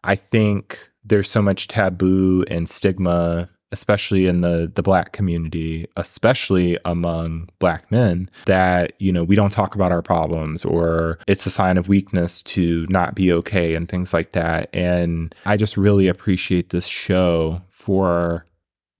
I 0.04 0.16
think 0.16 0.90
there's 1.04 1.30
so 1.30 1.42
much 1.42 1.68
taboo 1.68 2.46
and 2.50 2.70
stigma 2.70 3.50
especially 3.74 4.28
in 4.28 4.42
the 4.42 4.72
the 4.76 4.84
black 4.84 5.14
community 5.14 5.88
especially 5.96 6.78
among 6.86 7.50
black 7.60 7.90
men 7.92 8.30
that 8.46 8.94
you 9.00 9.12
know 9.12 9.24
we 9.24 9.36
don't 9.36 9.52
talk 9.52 9.76
about 9.76 9.92
our 9.92 10.02
problems 10.02 10.66
or 10.66 11.18
it's 11.28 11.46
a 11.46 11.52
sign 11.52 11.78
of 11.78 11.88
weakness 11.88 12.42
to 12.44 12.86
not 12.90 13.16
be 13.16 13.32
okay 13.32 13.74
and 13.74 13.88
things 13.88 14.14
like 14.14 14.34
that 14.34 14.70
and 14.74 15.34
i 15.46 15.56
just 15.56 15.78
really 15.78 16.08
appreciate 16.08 16.70
this 16.70 16.86
show 16.86 17.62
for 17.70 18.46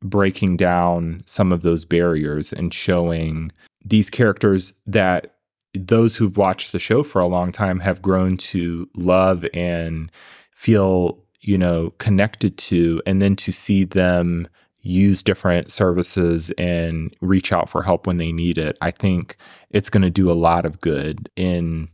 breaking 0.02 0.58
down 0.58 1.22
some 1.26 1.52
of 1.52 1.62
those 1.62 1.86
barriers 1.86 2.52
and 2.54 2.74
showing 2.74 3.52
these 3.84 4.10
characters 4.10 4.74
that 4.88 5.36
those 5.74 6.16
who've 6.16 6.38
watched 6.38 6.72
the 6.72 6.80
show 6.80 7.04
for 7.04 7.20
a 7.20 7.28
long 7.28 7.52
time 7.52 7.80
have 7.80 8.02
grown 8.02 8.38
to 8.38 8.90
love 8.96 9.46
and 9.54 10.12
feel, 10.54 11.24
you 11.40 11.58
know, 11.58 11.92
connected 11.98 12.58
to, 12.58 13.02
and 13.06 13.22
then 13.22 13.36
to 13.38 13.52
see 13.52 13.84
them 13.84 14.48
use 14.82 15.22
different 15.22 15.72
services 15.72 16.52
and 16.58 17.16
reach 17.22 17.52
out 17.52 17.70
for 17.70 17.84
help 17.84 18.08
when 18.08 18.18
they 18.18 18.32
need 18.32 18.58
it. 18.58 18.78
I 18.82 18.92
think 18.92 19.38
it's 19.70 19.90
going 19.90 20.04
to 20.04 20.10
do 20.10 20.32
a 20.32 20.34
lot 20.34 20.66
of 20.66 20.82
good 20.82 21.30
in 21.36 21.88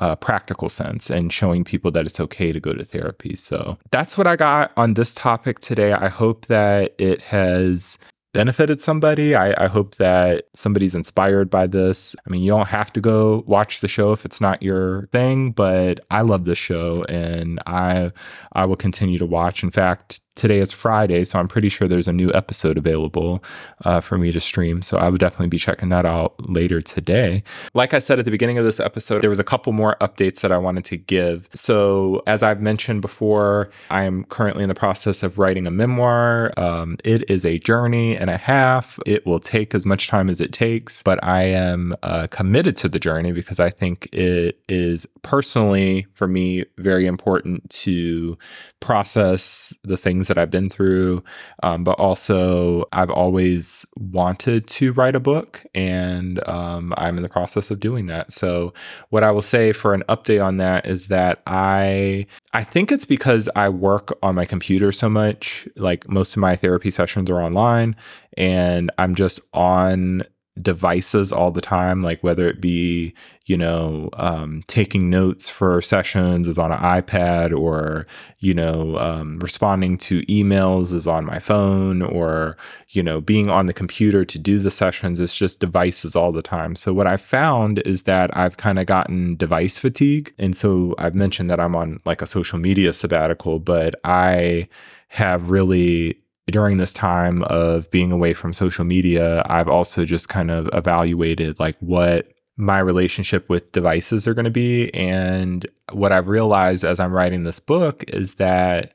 a 0.00 0.16
practical 0.16 0.68
sense 0.68 1.10
and 1.10 1.32
showing 1.32 1.64
people 1.64 1.90
that 1.92 2.06
it's 2.06 2.20
okay 2.20 2.52
to 2.52 2.60
go 2.60 2.72
to 2.72 2.84
therapy. 2.84 3.34
So 3.34 3.78
that's 3.90 4.18
what 4.18 4.26
I 4.26 4.36
got 4.36 4.72
on 4.76 4.94
this 4.94 5.14
topic 5.14 5.60
today. 5.60 5.92
I 5.92 6.08
hope 6.08 6.46
that 6.46 6.94
it 6.98 7.20
has 7.22 7.98
benefited 8.32 8.82
somebody. 8.82 9.34
I, 9.34 9.64
I, 9.64 9.68
hope 9.68 9.96
that 9.96 10.48
somebody's 10.54 10.94
inspired 10.94 11.48
by 11.48 11.66
this. 11.66 12.14
I 12.26 12.30
mean, 12.30 12.42
you 12.42 12.50
don't 12.50 12.68
have 12.68 12.92
to 12.92 13.00
go 13.00 13.42
watch 13.46 13.80
the 13.80 13.88
show 13.88 14.12
if 14.12 14.24
it's 14.24 14.40
not 14.40 14.62
your 14.62 15.06
thing, 15.12 15.52
but 15.52 16.00
I 16.10 16.20
love 16.20 16.44
this 16.44 16.58
show 16.58 17.04
and 17.08 17.58
I 17.66 18.12
I 18.52 18.66
will 18.66 18.76
continue 18.76 19.18
to 19.18 19.26
watch. 19.26 19.62
In 19.62 19.70
fact, 19.70 20.20
today 20.38 20.58
is 20.58 20.72
Friday, 20.72 21.24
so 21.24 21.38
I'm 21.38 21.48
pretty 21.48 21.68
sure 21.68 21.88
there's 21.88 22.08
a 22.08 22.12
new 22.12 22.32
episode 22.32 22.78
available 22.78 23.42
uh, 23.84 24.00
for 24.00 24.16
me 24.16 24.32
to 24.32 24.40
stream. 24.40 24.80
So 24.82 24.96
I 24.96 25.10
would 25.10 25.20
definitely 25.20 25.48
be 25.48 25.58
checking 25.58 25.88
that 25.90 26.06
out 26.06 26.34
later 26.48 26.80
today. 26.80 27.42
Like 27.74 27.92
I 27.92 27.98
said 27.98 28.18
at 28.18 28.24
the 28.24 28.30
beginning 28.30 28.56
of 28.56 28.64
this 28.64 28.80
episode, 28.80 29.20
there 29.20 29.30
was 29.30 29.40
a 29.40 29.44
couple 29.44 29.72
more 29.72 29.96
updates 30.00 30.40
that 30.40 30.52
I 30.52 30.58
wanted 30.58 30.84
to 30.86 30.96
give. 30.96 31.48
So 31.54 32.22
as 32.26 32.42
I've 32.42 32.62
mentioned 32.62 33.02
before, 33.02 33.70
I 33.90 34.04
am 34.04 34.24
currently 34.24 34.62
in 34.62 34.68
the 34.68 34.74
process 34.74 35.22
of 35.22 35.38
writing 35.38 35.66
a 35.66 35.70
memoir. 35.70 36.52
Um, 36.56 36.96
it 37.04 37.28
is 37.28 37.44
a 37.44 37.58
journey 37.58 38.16
and 38.16 38.30
a 38.30 38.36
half. 38.36 38.98
It 39.04 39.26
will 39.26 39.40
take 39.40 39.74
as 39.74 39.84
much 39.84 40.06
time 40.06 40.30
as 40.30 40.40
it 40.40 40.52
takes, 40.52 41.02
but 41.02 41.22
I 41.24 41.42
am 41.42 41.96
uh, 42.04 42.28
committed 42.28 42.76
to 42.76 42.88
the 42.88 43.00
journey 43.00 43.32
because 43.32 43.58
I 43.58 43.70
think 43.70 44.08
it 44.12 44.60
is 44.68 45.06
personally 45.22 46.06
for 46.14 46.28
me 46.28 46.64
very 46.76 47.06
important 47.06 47.68
to 47.70 48.38
process 48.80 49.74
the 49.82 49.96
things 49.96 50.27
that 50.28 50.38
I've 50.38 50.50
been 50.50 50.70
through. 50.70 51.22
Um, 51.62 51.84
but 51.84 51.98
also, 51.98 52.84
I've 52.92 53.10
always 53.10 53.84
wanted 53.96 54.66
to 54.68 54.92
write 54.92 55.16
a 55.16 55.20
book, 55.20 55.64
and 55.74 56.46
um, 56.48 56.94
I'm 56.96 57.16
in 57.16 57.22
the 57.22 57.28
process 57.28 57.70
of 57.70 57.80
doing 57.80 58.06
that. 58.06 58.32
So, 58.32 58.72
what 59.10 59.24
I 59.24 59.30
will 59.30 59.42
say 59.42 59.72
for 59.72 59.94
an 59.94 60.04
update 60.08 60.44
on 60.44 60.58
that 60.58 60.86
is 60.86 61.08
that 61.08 61.42
I 61.46 62.26
I 62.52 62.64
think 62.64 62.90
it's 62.90 63.06
because 63.06 63.48
I 63.56 63.68
work 63.68 64.16
on 64.22 64.34
my 64.34 64.44
computer 64.44 64.92
so 64.92 65.08
much. 65.08 65.68
Like 65.76 66.08
most 66.08 66.36
of 66.36 66.40
my 66.40 66.56
therapy 66.56 66.90
sessions 66.90 67.28
are 67.28 67.42
online, 67.42 67.96
and 68.36 68.90
I'm 68.98 69.14
just 69.14 69.40
on 69.52 70.22
devices 70.62 71.32
all 71.32 71.50
the 71.50 71.60
time, 71.60 72.02
like 72.02 72.22
whether 72.22 72.48
it 72.48 72.60
be, 72.60 73.14
you 73.46 73.56
know, 73.56 74.10
um, 74.14 74.62
taking 74.66 75.08
notes 75.08 75.48
for 75.48 75.80
sessions 75.80 76.46
is 76.46 76.58
on 76.58 76.70
an 76.70 76.78
iPad 76.78 77.58
or, 77.58 78.06
you 78.38 78.52
know, 78.52 78.96
um, 78.98 79.38
responding 79.38 79.96
to 79.98 80.20
emails 80.22 80.92
is 80.92 81.06
on 81.06 81.24
my 81.24 81.38
phone 81.38 82.02
or, 82.02 82.56
you 82.90 83.02
know, 83.02 83.20
being 83.20 83.48
on 83.48 83.66
the 83.66 83.72
computer 83.72 84.24
to 84.24 84.38
do 84.38 84.58
the 84.58 84.70
sessions. 84.70 85.18
It's 85.18 85.36
just 85.36 85.60
devices 85.60 86.14
all 86.14 86.32
the 86.32 86.42
time. 86.42 86.76
So 86.76 86.92
what 86.92 87.06
I 87.06 87.16
found 87.16 87.78
is 87.80 88.02
that 88.02 88.36
I've 88.36 88.56
kind 88.56 88.78
of 88.78 88.86
gotten 88.86 89.36
device 89.36 89.78
fatigue. 89.78 90.34
And 90.38 90.56
so 90.56 90.94
I've 90.98 91.14
mentioned 91.14 91.50
that 91.50 91.60
I'm 91.60 91.74
on 91.74 92.00
like 92.04 92.22
a 92.22 92.26
social 92.26 92.58
media 92.58 92.92
sabbatical, 92.92 93.58
but 93.58 93.94
I 94.04 94.68
have 95.08 95.50
really 95.50 96.20
during 96.50 96.78
this 96.78 96.92
time 96.92 97.42
of 97.44 97.90
being 97.90 98.12
away 98.12 98.34
from 98.34 98.52
social 98.52 98.84
media, 98.84 99.42
I've 99.46 99.68
also 99.68 100.04
just 100.04 100.28
kind 100.28 100.50
of 100.50 100.68
evaluated 100.72 101.60
like 101.60 101.76
what 101.80 102.28
my 102.56 102.78
relationship 102.78 103.48
with 103.48 103.72
devices 103.72 104.26
are 104.26 104.34
going 104.34 104.44
to 104.44 104.50
be. 104.50 104.92
And 104.92 105.66
what 105.92 106.12
I've 106.12 106.28
realized 106.28 106.84
as 106.84 106.98
I'm 106.98 107.12
writing 107.12 107.44
this 107.44 107.60
book 107.60 108.04
is 108.08 108.34
that 108.34 108.94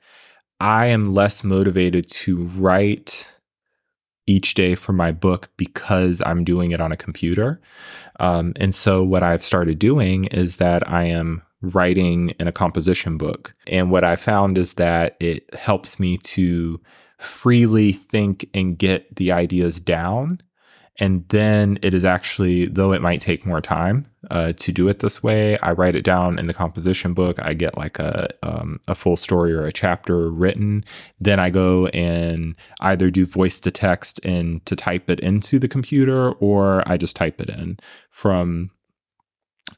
I 0.60 0.88
am 0.88 1.14
less 1.14 1.44
motivated 1.44 2.10
to 2.10 2.46
write 2.46 3.28
each 4.26 4.54
day 4.54 4.76
for 4.76 4.94
my 4.94 5.12
book 5.12 5.50
because 5.58 6.22
I'm 6.26 6.44
doing 6.44 6.72
it 6.72 6.80
on 6.80 6.92
a 6.92 6.98
computer. 6.98 7.62
Um, 8.20 8.54
and 8.58 8.74
so, 8.74 9.04
what 9.04 9.24
I've 9.24 9.44
started 9.44 9.80
doing 9.80 10.26
is 10.26 10.58
that 10.58 10.88
I 10.90 11.06
am 11.06 11.42
writing 11.62 12.30
in 12.40 12.48
a 12.48 12.52
composition 12.52 13.18
book. 13.18 13.56
And 13.68 13.90
what 13.90 14.04
I 14.04 14.16
found 14.16 14.58
is 14.58 14.74
that 14.74 15.18
it 15.20 15.54
helps 15.56 16.00
me 16.00 16.18
to 16.18 16.80
freely 17.24 17.92
think 17.92 18.50
and 18.54 18.78
get 18.78 19.16
the 19.16 19.32
ideas 19.32 19.80
down 19.80 20.40
and 21.00 21.28
then 21.30 21.80
it 21.82 21.94
is 21.94 22.06
actually, 22.06 22.68
though 22.68 22.94
it 22.94 23.02
might 23.02 23.20
take 23.20 23.46
more 23.46 23.62
time 23.62 24.06
uh, 24.30 24.54
to 24.58 24.72
do 24.72 24.88
it 24.88 25.00
this 25.00 25.24
way, 25.24 25.58
I 25.60 25.72
write 25.72 25.96
it 25.96 26.04
down 26.04 26.38
in 26.38 26.46
the 26.46 26.54
composition 26.54 27.16
book. 27.16 27.40
I 27.42 27.54
get 27.54 27.78
like 27.78 27.98
a, 27.98 28.30
um, 28.44 28.80
a 28.88 28.94
full 28.94 29.18
story 29.18 29.54
or 29.54 29.66
a 29.66 29.72
chapter 29.72 30.30
written. 30.30 30.84
Then 31.20 31.40
I 31.40 31.50
go 31.50 31.88
and 31.88 32.56
either 32.80 33.10
do 33.10 33.26
voice 33.26 33.60
to 33.62 33.72
text 33.72 34.20
and 34.24 34.64
to 34.68 34.76
type 34.76 35.10
it 35.10 35.20
into 35.20 35.58
the 35.58 35.68
computer, 35.68 36.32
or 36.34 36.88
I 36.88 36.98
just 36.98 37.16
type 37.16 37.42
it 37.42 37.50
in 37.50 37.78
from 38.12 38.70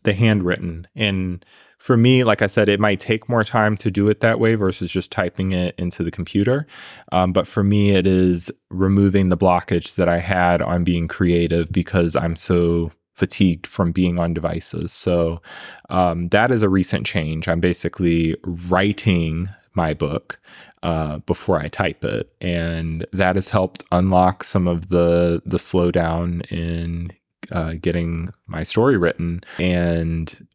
the 0.04 0.14
handwritten. 0.14 0.86
And 0.96 1.46
for 1.78 1.98
me, 1.98 2.24
like 2.24 2.42
I 2.42 2.48
said, 2.48 2.70
it 2.70 2.80
might 2.80 3.00
take 3.00 3.30
more 3.30 3.44
time 3.44 3.78
to 3.78 3.92
do 3.92 4.10
it 4.10 4.20
that 4.22 4.40
way 4.40 4.56
versus 4.56 4.92
just 4.92 5.12
typing 5.12 5.52
it 5.52 5.76
into 5.78 6.04
the 6.04 6.12
computer. 6.12 6.66
Um, 7.12 7.34
but 7.34 7.48
for 7.48 7.64
me, 7.64 7.92
it 7.92 8.08
is 8.08 8.52
removing 8.70 9.30
the 9.30 9.38
blockage 9.38 9.96
that 9.96 10.10
I 10.10 10.18
had 10.18 10.62
on 10.62 10.84
being 10.84 11.08
creative 11.08 11.72
because 11.72 12.16
I'm 12.16 12.36
so 12.36 12.92
fatigued 13.14 13.66
from 13.68 13.92
being 13.92 14.20
on 14.20 14.34
devices. 14.34 14.92
So 14.92 15.42
um, 15.90 16.30
that 16.30 16.52
is 16.52 16.62
a 16.62 16.70
recent 16.70 17.06
change. 17.06 17.48
I'm 17.48 17.62
basically 17.62 18.36
writing 18.44 19.50
my 19.74 19.94
book 19.94 20.40
uh, 20.84 21.20
before 21.20 21.60
I 21.60 21.68
type 21.68 22.04
it, 22.04 22.34
and 22.42 23.06
that 23.12 23.36
has 23.36 23.50
helped 23.50 23.84
unlock 23.92 24.44
some 24.44 24.68
of 24.68 24.90
the 24.90 25.42
the 25.46 25.58
slowdown 25.58 26.50
in 26.52 27.12
uh, 27.52 27.74
getting 27.82 28.30
my 28.48 28.64
story 28.64 28.98
written 28.98 29.44
and 29.60 30.48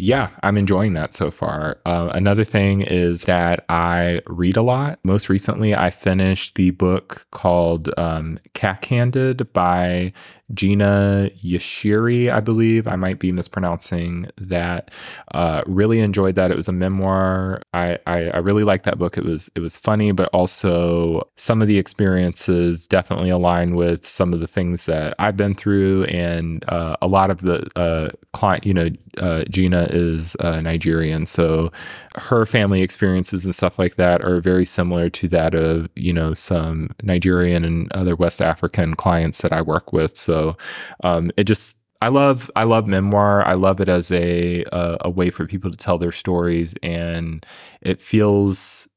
yeah, 0.00 0.30
I'm 0.42 0.56
enjoying 0.56 0.94
that 0.94 1.14
so 1.14 1.30
far. 1.30 1.78
Uh, 1.84 2.10
another 2.12 2.44
thing 2.44 2.82
is 2.82 3.22
that 3.22 3.64
I 3.68 4.20
read 4.26 4.56
a 4.56 4.62
lot. 4.62 4.98
Most 5.02 5.28
recently, 5.28 5.74
I 5.74 5.90
finished 5.90 6.54
the 6.54 6.70
book 6.70 7.26
called 7.30 7.90
um, 7.98 8.38
Cack-Handed 8.54 9.52
by 9.52 10.12
Gina 10.54 11.30
Yashere, 11.42 12.32
I 12.32 12.40
believe. 12.40 12.86
I 12.86 12.96
might 12.96 13.18
be 13.18 13.32
mispronouncing 13.32 14.30
that. 14.38 14.90
Uh, 15.34 15.62
really 15.66 16.00
enjoyed 16.00 16.36
that. 16.36 16.50
It 16.50 16.56
was 16.56 16.68
a 16.68 16.72
memoir. 16.72 17.60
I, 17.74 17.98
I, 18.06 18.30
I 18.30 18.38
really 18.38 18.64
liked 18.64 18.84
that 18.86 18.98
book. 18.98 19.18
It 19.18 19.24
was 19.24 19.50
it 19.54 19.60
was 19.60 19.76
funny, 19.76 20.12
but 20.12 20.28
also 20.32 21.28
some 21.36 21.60
of 21.60 21.68
the 21.68 21.78
experiences 21.78 22.86
definitely 22.86 23.30
align 23.30 23.74
with 23.74 24.06
some 24.06 24.32
of 24.32 24.40
the 24.40 24.46
things 24.46 24.86
that 24.86 25.14
I've 25.18 25.36
been 25.36 25.54
through, 25.54 26.04
and 26.04 26.64
uh, 26.68 26.96
a 27.02 27.06
lot 27.06 27.30
of 27.30 27.42
the 27.42 27.68
uh, 27.76 28.10
client. 28.32 28.64
You 28.64 28.74
know, 28.74 28.88
uh, 29.18 29.44
Gina 29.50 29.88
is 29.90 30.36
Nigerian, 30.42 31.26
so 31.26 31.70
her 32.14 32.46
family 32.46 32.82
experiences 32.82 33.44
and 33.44 33.54
stuff 33.54 33.78
like 33.78 33.96
that 33.96 34.24
are 34.24 34.40
very 34.40 34.64
similar 34.64 35.10
to 35.10 35.28
that 35.28 35.54
of 35.54 35.88
you 35.94 36.12
know 36.12 36.32
some 36.34 36.90
Nigerian 37.02 37.64
and 37.64 37.92
other 37.92 38.16
West 38.16 38.40
African 38.40 38.94
clients 38.94 39.42
that 39.42 39.52
I 39.52 39.60
work 39.60 39.92
with. 39.92 40.16
So 40.16 40.37
so 40.38 40.56
um, 41.02 41.30
it 41.36 41.44
just 41.44 41.76
I 42.00 42.08
love 42.08 42.50
I 42.54 42.64
love 42.64 42.86
memoir. 42.86 43.44
I 43.44 43.54
love 43.54 43.80
it 43.80 43.88
as 43.88 44.10
a, 44.12 44.64
a, 44.72 44.98
a 45.02 45.10
way 45.10 45.30
for 45.30 45.46
people 45.46 45.70
to 45.70 45.76
tell 45.76 45.98
their 45.98 46.12
stories, 46.12 46.74
and 46.82 47.44
it 47.80 48.00
feels 48.00 48.88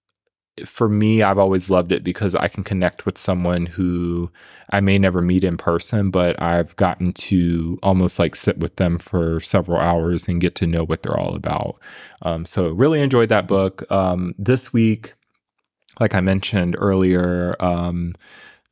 for 0.65 0.89
me 0.89 1.23
I've 1.23 1.37
always 1.37 1.69
loved 1.69 1.91
it 1.91 2.03
because 2.03 2.35
I 2.35 2.47
can 2.47 2.63
connect 2.63 3.05
with 3.05 3.17
someone 3.17 3.65
who 3.65 4.29
I 4.69 4.81
may 4.81 4.99
never 4.99 5.21
meet 5.21 5.43
in 5.43 5.57
person, 5.57 6.11
but 6.11 6.39
I've 6.41 6.75
gotten 6.75 7.13
to 7.13 7.79
almost 7.81 8.19
like 8.19 8.35
sit 8.35 8.59
with 8.59 8.75
them 8.75 8.99
for 8.99 9.39
several 9.39 9.79
hours 9.79 10.27
and 10.27 10.41
get 10.41 10.53
to 10.55 10.67
know 10.67 10.83
what 10.83 11.01
they're 11.01 11.17
all 11.17 11.35
about. 11.35 11.79
Um, 12.21 12.45
so 12.45 12.67
really 12.69 13.01
enjoyed 13.01 13.29
that 13.29 13.47
book. 13.47 13.89
Um, 13.89 14.35
this 14.37 14.73
week, 14.73 15.13
like 15.99 16.13
I 16.13 16.21
mentioned 16.21 16.75
earlier. 16.77 17.55
Um, 17.59 18.13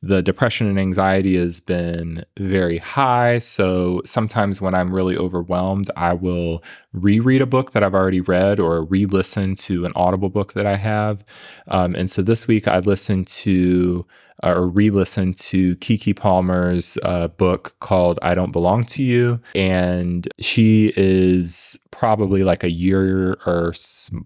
the 0.02 0.22
depression 0.22 0.66
and 0.66 0.78
anxiety 0.78 1.36
has 1.36 1.60
been 1.60 2.24
very 2.38 2.78
high. 2.78 3.38
So 3.38 4.00
sometimes 4.06 4.60
when 4.60 4.74
I'm 4.74 4.94
really 4.94 5.16
overwhelmed, 5.16 5.90
I 5.96 6.14
will 6.14 6.62
reread 6.92 7.40
a 7.40 7.46
book 7.46 7.72
that 7.72 7.82
I've 7.82 7.94
already 7.94 8.20
read 8.20 8.58
or 8.58 8.82
re 8.84 9.04
listen 9.04 9.54
to 9.56 9.84
an 9.84 9.92
audible 9.94 10.28
book 10.28 10.54
that 10.54 10.66
I 10.66 10.76
have. 10.76 11.24
Um, 11.68 11.94
and 11.94 12.10
so 12.10 12.22
this 12.22 12.46
week 12.48 12.66
I 12.66 12.78
listened 12.80 13.28
to 13.28 14.06
uh, 14.42 14.54
or 14.54 14.68
re 14.68 14.90
listened 14.90 15.36
to 15.36 15.76
Keke 15.76 16.16
Palmer's 16.16 16.96
uh, 17.02 17.28
book 17.28 17.74
called 17.80 18.18
I 18.22 18.34
Don't 18.34 18.52
Belong 18.52 18.84
to 18.84 19.02
You. 19.02 19.40
And 19.54 20.26
she 20.38 20.92
is 20.96 21.78
probably 21.90 22.44
like 22.44 22.64
a 22.64 22.70
year 22.70 23.36
or 23.46 23.74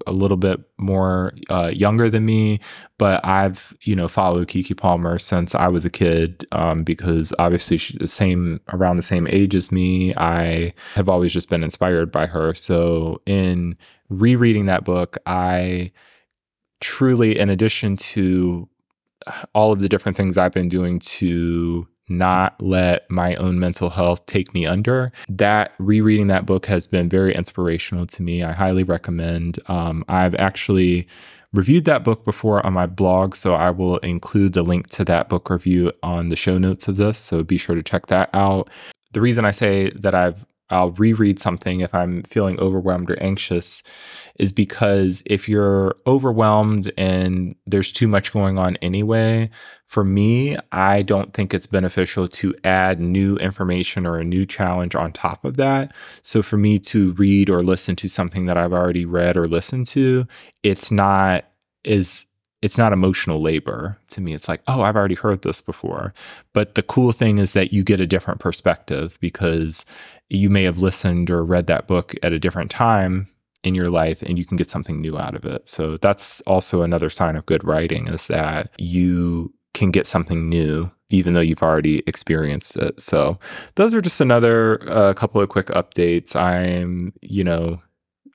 a 0.07 0.13
little 0.13 0.37
bit 0.37 0.61
more 0.79 1.33
uh, 1.51 1.73
younger 1.75 2.11
than 2.11 2.25
me, 2.25 2.61
but 2.99 3.25
I've 3.27 3.77
you 3.83 3.97
know 3.97 4.07
followed 4.07 4.49
Keke 4.49 4.77
Palmer 4.77 5.19
since 5.19 5.55
I 5.55 5.69
was 5.69 5.85
a 5.85 5.91
kid 5.91 6.47
um, 6.53 6.85
because 6.85 7.33
obviously 7.39 7.79
she's 7.79 7.99
the 7.99 8.07
same 8.07 8.61
around 8.73 8.97
the 8.97 9.03
same 9.03 9.27
age 9.27 9.55
as 9.55 9.73
me. 9.73 10.15
I 10.17 10.75
have 10.95 11.09
always 11.09 11.33
just 11.33 11.49
been 11.49 11.65
inspired 11.65 12.13
by 12.13 12.27
her. 12.27 12.54
So 12.55 13.21
in 13.27 13.77
rereading 14.09 14.67
that 14.67 14.85
book, 14.85 15.17
I 15.27 15.93
truly, 16.81 17.39
in 17.39 17.51
addition 17.51 17.97
to 17.97 18.69
all 19.55 19.73
of 19.73 19.81
the 19.81 19.89
different 19.89 20.17
things 20.17 20.37
I've 20.37 20.53
been 20.53 20.69
doing 20.69 20.99
to 20.99 21.89
not 22.09 22.61
let 22.61 23.11
my 23.11 23.35
own 23.37 23.59
mental 23.59 23.91
health 23.91 24.27
take 24.27 24.53
me 24.53 24.67
under. 24.67 25.11
That 25.29 25.73
rereading 25.79 26.27
that 26.27 26.47
book 26.47 26.67
has 26.67 26.87
been 26.87 27.09
very 27.09 27.35
inspirational 27.35 28.07
to 28.09 28.23
me. 28.23 28.43
I 28.43 28.53
highly 28.53 28.85
recommend. 28.85 29.59
Um, 29.67 30.05
I've 30.09 30.35
actually 30.35 31.07
reviewed 31.53 31.85
that 31.87 32.05
book 32.05 32.25
before 32.25 32.65
on 32.67 32.75
my 32.75 32.87
blog, 32.87 33.35
so 33.35 33.55
I 33.55 33.71
will 33.71 33.99
include 33.99 34.53
the 34.53 34.63
link 34.63 34.91
to 34.91 35.05
that 35.07 35.29
book 35.29 35.49
review 35.49 35.93
on 36.03 36.29
the 36.29 36.37
show 36.37 36.59
notes 36.59 36.89
of 36.89 36.97
this. 36.97 37.19
So 37.19 37.43
be 37.43 37.57
sure 37.57 37.75
to 37.75 37.83
check 37.83 38.07
that 38.07 38.29
out. 38.35 38.69
The 39.13 39.21
reason 39.21 39.45
I 39.45 39.53
say 39.53 39.91
that 39.91 40.15
I've 40.15 40.45
I'll 40.75 40.91
reread 40.91 41.41
something 41.41 41.81
if 41.81 41.95
I'm 41.95 42.23
feeling 42.25 42.59
overwhelmed 42.59 43.11
or 43.11 43.23
anxious 43.23 43.83
is 44.39 44.53
because 44.53 45.23
if 45.25 45.49
you're 45.49 45.95
overwhelmed 46.07 46.93
and 46.99 47.55
there's 47.67 47.93
too 47.93 48.09
much 48.09 48.33
going 48.33 48.59
on 48.59 48.77
anyway, 48.83 49.51
for 49.87 50.03
me, 50.03 50.57
I 50.73 51.03
don't 51.03 51.33
think 51.33 51.55
it's 51.55 51.69
beneficial 51.69 52.27
to 52.27 52.55
add 52.65 53.01
new 53.01 53.37
information 53.37 54.07
or 54.07 54.19
a 54.19 54.25
new 54.25 54.45
challenge 54.45 54.97
on 54.97 55.13
top 55.13 55.45
of 55.45 55.57
that. 55.57 55.95
So 56.23 56.43
for 56.43 56.57
me 56.57 56.81
to 56.81 57.13
read 57.13 57.49
or 57.49 57.63
listen 57.63 57.95
to 57.97 58.09
something 58.09 58.47
that 58.47 58.59
I've 58.59 58.73
already 58.73 59.05
read 59.05 59.37
or 59.37 59.47
listened 59.47 59.87
to, 59.89 60.27
it's 60.65 60.91
not 60.91 61.45
as 61.85 62.25
it's 62.65 62.79
not 62.79 62.95
emotional 62.95 63.39
labor 63.39 63.99
to 64.09 64.23
me. 64.23 64.33
It's 64.33 64.49
like, 64.49 64.63
oh, 64.69 64.81
I've 64.81 64.97
already 64.97 65.17
heard 65.17 65.43
this 65.43 65.61
before. 65.61 66.15
But 66.55 66.77
the 66.77 66.83
cool 66.83 67.13
thing 67.13 67.37
is 67.37 67.53
that 67.53 67.75
you 67.75 67.85
get 67.85 68.01
a 68.01 68.07
different 68.07 68.41
perspective 68.41 69.19
because 69.21 69.85
you 70.31 70.49
may 70.49 70.63
have 70.63 70.79
listened 70.79 71.31
or 71.31 71.45
read 71.45 71.67
that 71.67 71.87
book 71.87 72.15
at 72.23 72.33
a 72.33 72.39
different 72.39 72.71
time 72.71 73.29
in 73.65 73.75
your 73.75 73.91
life 73.91 74.23
and 74.23 74.39
you 74.39 74.47
can 74.47 74.57
get 74.57 74.71
something 74.71 74.99
new 74.99 75.19
out 75.19 75.35
of 75.35 75.45
it. 75.45 75.69
So 75.69 75.99
that's 75.99 76.41
also 76.47 76.81
another 76.81 77.11
sign 77.11 77.37
of 77.37 77.45
good 77.45 77.63
writing 77.65 78.09
is 78.09 78.29
that 78.29 78.71
you 78.79 79.53
can 79.75 79.91
get 79.91 80.07
something 80.07 80.49
new 80.49 80.91
even 81.11 81.35
though 81.35 81.41
you've 81.41 81.63
already 81.63 82.03
experienced 82.07 82.77
it. 82.79 83.01
So 83.01 83.39
those 83.75 83.93
are 83.93 84.01
just 84.01 84.23
another 84.23 84.81
uh, 84.91 85.13
couple 85.13 85.43
of 85.43 85.51
quick 85.51 85.67
updates. 85.67 86.35
I'm, 86.35 87.13
you 87.21 87.45
know, 87.45 87.81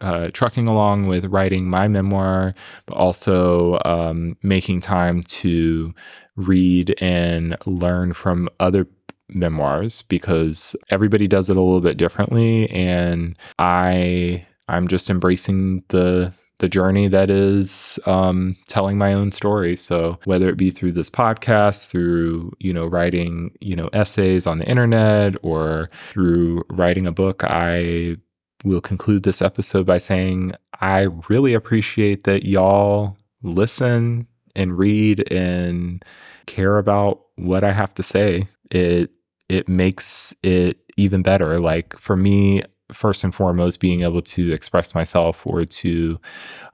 uh, 0.02 0.30
trucking 0.34 0.68
along 0.68 1.08
with 1.08 1.26
writing 1.26 1.70
my 1.70 1.88
memoir, 1.88 2.54
but 2.86 2.96
also 2.96 3.80
um, 3.86 4.38
making 4.44 4.82
time 4.82 5.24
to 5.24 5.94
read 6.36 6.96
and 7.00 7.56
learn 7.66 8.14
from 8.14 8.50
other 8.60 8.88
memoirs 9.30 10.02
because 10.04 10.76
everybody 10.90 11.28
does 11.28 11.50
it 11.50 11.58
a 11.58 11.62
little 11.62 11.82
bit 11.82 11.98
differently 11.98 12.68
and 12.72 13.38
i 13.60 14.44
i'm 14.68 14.88
just 14.88 15.08
embracing 15.08 15.84
the 15.90 16.34
the 16.60 16.70
journey 16.70 17.08
that 17.08 17.30
is 17.30 17.98
um, 18.06 18.56
telling 18.68 18.98
my 18.98 19.14
own 19.14 19.32
story. 19.32 19.76
So 19.76 20.20
whether 20.26 20.50
it 20.50 20.58
be 20.58 20.72
through 20.72 20.92
this 20.92 21.10
podcast, 21.10 21.88
through 21.88 22.52
you 22.60 22.74
know 22.74 22.86
writing 22.86 23.52
you 23.62 23.76
know 23.76 23.90
essays 23.94 24.46
on 24.46 24.60
the 24.60 24.66
internet, 24.66 25.36
or 25.42 25.90
through 26.10 26.64
writing 26.70 27.08
a 27.08 27.12
book, 27.12 27.44
I 27.44 28.18
we'll 28.64 28.82
conclude 28.82 29.24
this 29.24 29.42
episode 29.42 29.86
by 29.86 29.98
saying 29.98 30.54
I 30.82 31.08
really 31.30 31.54
appreciate 31.54 32.24
that 32.24 32.46
y'all 32.46 33.18
listen 33.42 34.28
and 34.56 34.78
read 34.78 35.32
and 35.32 36.04
care 36.46 36.78
about 36.78 37.22
what 37.36 37.64
I 37.64 37.72
have 37.72 37.94
to 37.96 38.04
say, 38.04 38.48
it 38.72 39.12
it 39.48 39.68
makes 39.68 40.34
it 40.44 40.78
even 40.98 41.24
better. 41.24 41.60
Like 41.60 41.98
for 41.98 42.16
me, 42.16 42.62
first 42.92 43.24
and 43.24 43.34
foremost, 43.34 43.80
being 43.80 44.02
able 44.02 44.22
to 44.22 44.52
express 44.52 44.94
myself 44.94 45.46
or 45.46 45.66
to 45.66 46.20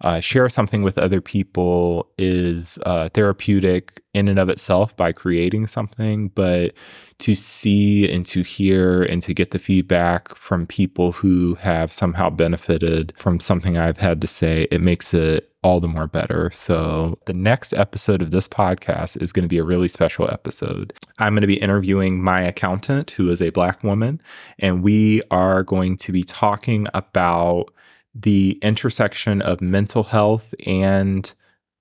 uh, 0.01 0.19
share 0.19 0.49
something 0.49 0.81
with 0.81 0.97
other 0.97 1.21
people 1.21 2.09
is 2.17 2.77
uh, 2.85 3.09
therapeutic 3.09 4.01
in 4.15 4.27
and 4.27 4.39
of 4.39 4.49
itself 4.49 4.95
by 4.95 5.11
creating 5.11 5.67
something. 5.67 6.29
But 6.29 6.73
to 7.19 7.35
see 7.35 8.09
and 8.11 8.25
to 8.27 8.41
hear 8.41 9.03
and 9.03 9.21
to 9.21 9.33
get 9.33 9.51
the 9.51 9.59
feedback 9.59 10.35
from 10.35 10.65
people 10.65 11.11
who 11.11 11.55
have 11.55 11.91
somehow 11.91 12.29
benefited 12.29 13.13
from 13.17 13.39
something 13.39 13.77
I've 13.77 13.97
had 13.97 14.21
to 14.21 14.27
say, 14.27 14.67
it 14.71 14.81
makes 14.81 15.13
it 15.13 15.51
all 15.63 15.79
the 15.79 15.87
more 15.87 16.07
better. 16.07 16.51
So, 16.51 17.17
the 17.25 17.33
next 17.33 17.73
episode 17.73 18.21
of 18.21 18.31
this 18.31 18.47
podcast 18.47 19.21
is 19.21 19.31
going 19.31 19.43
to 19.43 19.49
be 19.49 19.57
a 19.57 19.63
really 19.63 19.87
special 19.87 20.29
episode. 20.31 20.93
I'm 21.17 21.33
going 21.33 21.41
to 21.41 21.47
be 21.47 21.55
interviewing 21.59 22.21
my 22.21 22.41
accountant, 22.41 23.11
who 23.11 23.29
is 23.29 23.41
a 23.41 23.49
Black 23.49 23.83
woman, 23.83 24.21
and 24.59 24.83
we 24.83 25.23
are 25.31 25.63
going 25.63 25.97
to 25.97 26.11
be 26.11 26.23
talking 26.23 26.87
about 26.93 27.73
the 28.13 28.59
intersection 28.61 29.41
of 29.41 29.59
mental 29.59 30.03
health 30.03 30.53
and 30.65 31.33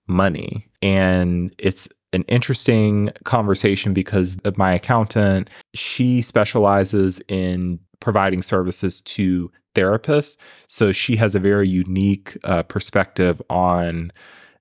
money. 0.06 0.66
And 0.82 1.54
it's 1.58 1.88
an 2.14 2.22
interesting 2.28 3.10
conversation 3.24 3.92
because 3.92 4.36
my 4.56 4.72
accountant, 4.74 5.50
she 5.74 6.22
specializes 6.22 7.20
in 7.28 7.80
providing 8.00 8.42
services 8.42 9.00
to 9.02 9.50
therapists. 9.74 10.36
So 10.68 10.92
she 10.92 11.16
has 11.16 11.34
a 11.34 11.40
very 11.40 11.68
unique 11.68 12.36
uh, 12.44 12.62
perspective 12.62 13.42
on 13.50 14.12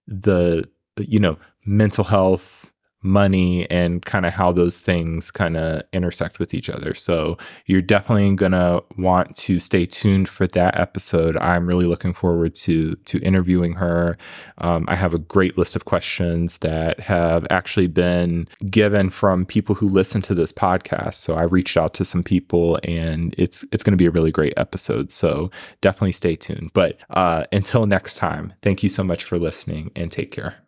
the, 0.08 0.68
you 0.98 1.20
know, 1.20 1.38
mental 1.66 2.04
health 2.04 2.62
money 3.04 3.70
and 3.70 4.04
kind 4.04 4.26
of 4.26 4.34
how 4.34 4.52
those 4.52 4.78
things 4.78 5.30
kind 5.30 5.58
of 5.58 5.82
intersect 5.92 6.39
with 6.39 6.54
each 6.54 6.70
other. 6.70 6.94
So 6.94 7.38
you're 7.66 7.82
definitely 7.82 8.36
going 8.36 8.54
to 8.54 8.84
want 8.98 9.36
to 9.38 9.60
stay 9.60 9.86
tuned 9.86 10.30
for 10.30 10.48
that 10.48 10.80
episode. 10.80 11.38
I'm 11.38 11.68
really 11.68 11.86
looking 11.86 12.13
forward 12.13 12.56
to 12.56 12.96
to 12.96 13.20
interviewing 13.20 13.74
her. 13.74 14.18
Um, 14.60 14.86
I 14.88 14.96
have 14.96 15.13
a 15.13 15.20
great 15.20 15.58
list 15.58 15.76
of 15.76 15.86
questions 15.86 16.60
that 16.60 17.00
have 17.02 17.46
actually 17.50 17.88
been 17.88 18.48
given 18.70 19.10
from 19.10 19.46
people 19.46 19.76
who 19.76 19.88
listen 19.88 20.22
to 20.24 20.36
this 20.36 20.52
podcast. 20.52 21.16
So 21.16 21.36
I 21.36 21.44
reached 21.44 21.78
out 21.78 21.94
to 21.96 22.06
some 22.06 22.24
people 22.24 22.80
and 22.84 23.36
it's 23.38 23.66
it's 23.72 23.84
going 23.84 23.92
to 23.94 23.98
be 23.98 24.06
a 24.06 24.12
really 24.12 24.32
great 24.32 24.54
episode. 24.58 25.12
So 25.12 25.52
definitely 25.82 26.13
stay 26.13 26.36
tuned. 26.36 26.72
But 26.74 26.98
uh, 27.10 27.44
until 27.52 27.86
next 27.86 28.16
time, 28.16 28.54
thank 28.62 28.84
you 28.84 28.89
so 28.89 29.04
much 29.04 29.24
for 29.24 29.38
listening 29.38 29.92
and 29.96 30.12
take 30.12 30.32
care. 30.32 30.62